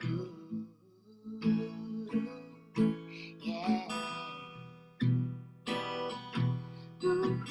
Ooh, 0.04 0.66
yeah. 3.42 3.88
Ooh. 7.04 7.42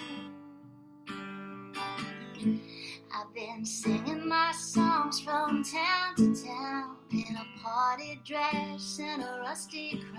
I've 3.13 3.33
been 3.33 3.65
singing 3.65 4.27
my 4.27 4.51
songs 4.53 5.19
from 5.19 5.63
town 5.63 6.15
to 6.17 6.35
town 6.45 6.97
in 7.11 7.35
a 7.35 7.45
party 7.61 8.19
dress 8.25 8.99
and 9.01 9.21
a 9.23 9.39
rusty 9.41 10.01
crown, 10.13 10.18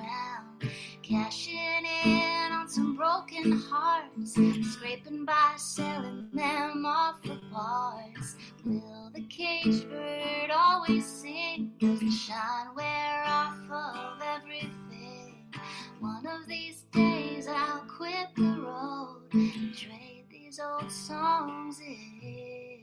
selling 5.60 6.28
them 6.32 6.86
off 6.86 7.22
for 7.22 7.38
parts. 7.52 8.36
Will 8.64 9.10
the 9.14 9.22
caged 9.28 9.88
bird 9.90 10.50
always 10.50 11.06
sing? 11.06 11.72
Does 11.78 12.00
the 12.00 12.10
shine 12.10 12.74
wear 12.74 13.24
off 13.26 13.58
of 13.70 14.22
everything? 14.22 15.52
One 16.00 16.26
of 16.26 16.48
these 16.48 16.84
days 16.92 17.46
I'll 17.46 17.84
quit 17.86 18.28
the 18.36 18.62
road 18.66 19.22
and 19.34 19.74
trade 19.74 20.24
these 20.30 20.58
old 20.58 20.90
songs 20.90 21.78
in 21.80 22.80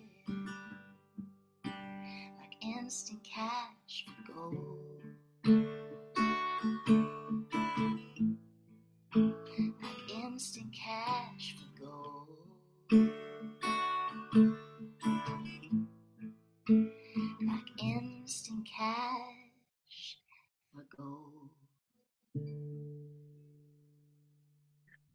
like 1.66 2.64
instant 2.64 3.24
cash 3.24 4.06
for 4.06 4.34
gold. 4.34 4.87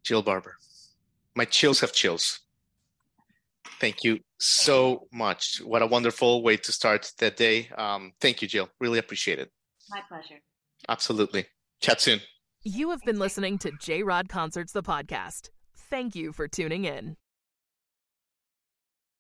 Jill 0.03 0.23
Barber. 0.23 0.57
My 1.35 1.45
chills 1.45 1.81
have 1.81 1.93
chills. 1.93 2.41
Thank 3.81 4.05
you 4.05 4.21
so 4.39 5.09
much. 5.13 5.61
What 5.65 5.83
a 5.83 5.87
wonderful 5.87 6.43
way 6.43 6.57
to 6.57 6.73
start 6.73 7.11
that 7.19 7.37
day. 7.37 7.69
Um, 7.77 8.13
thank 8.21 8.43
you, 8.43 8.49
Jill. 8.49 8.69
Really 8.81 8.99
appreciate 8.99 9.39
it. 9.39 9.51
My 9.91 10.01
pleasure. 10.09 10.41
Absolutely. 10.89 11.47
Chat 11.81 12.01
soon. 12.01 12.21
You 12.63 12.91
have 12.91 13.01
been 13.05 13.19
listening 13.19 13.59
to 13.59 13.73
J 13.81 14.03
Rod 14.03 14.29
Concerts, 14.29 14.73
the 14.73 14.83
podcast. 14.83 15.51
Thank 15.77 16.15
you 16.15 16.33
for 16.33 16.47
tuning 16.47 16.85
in. 16.85 17.17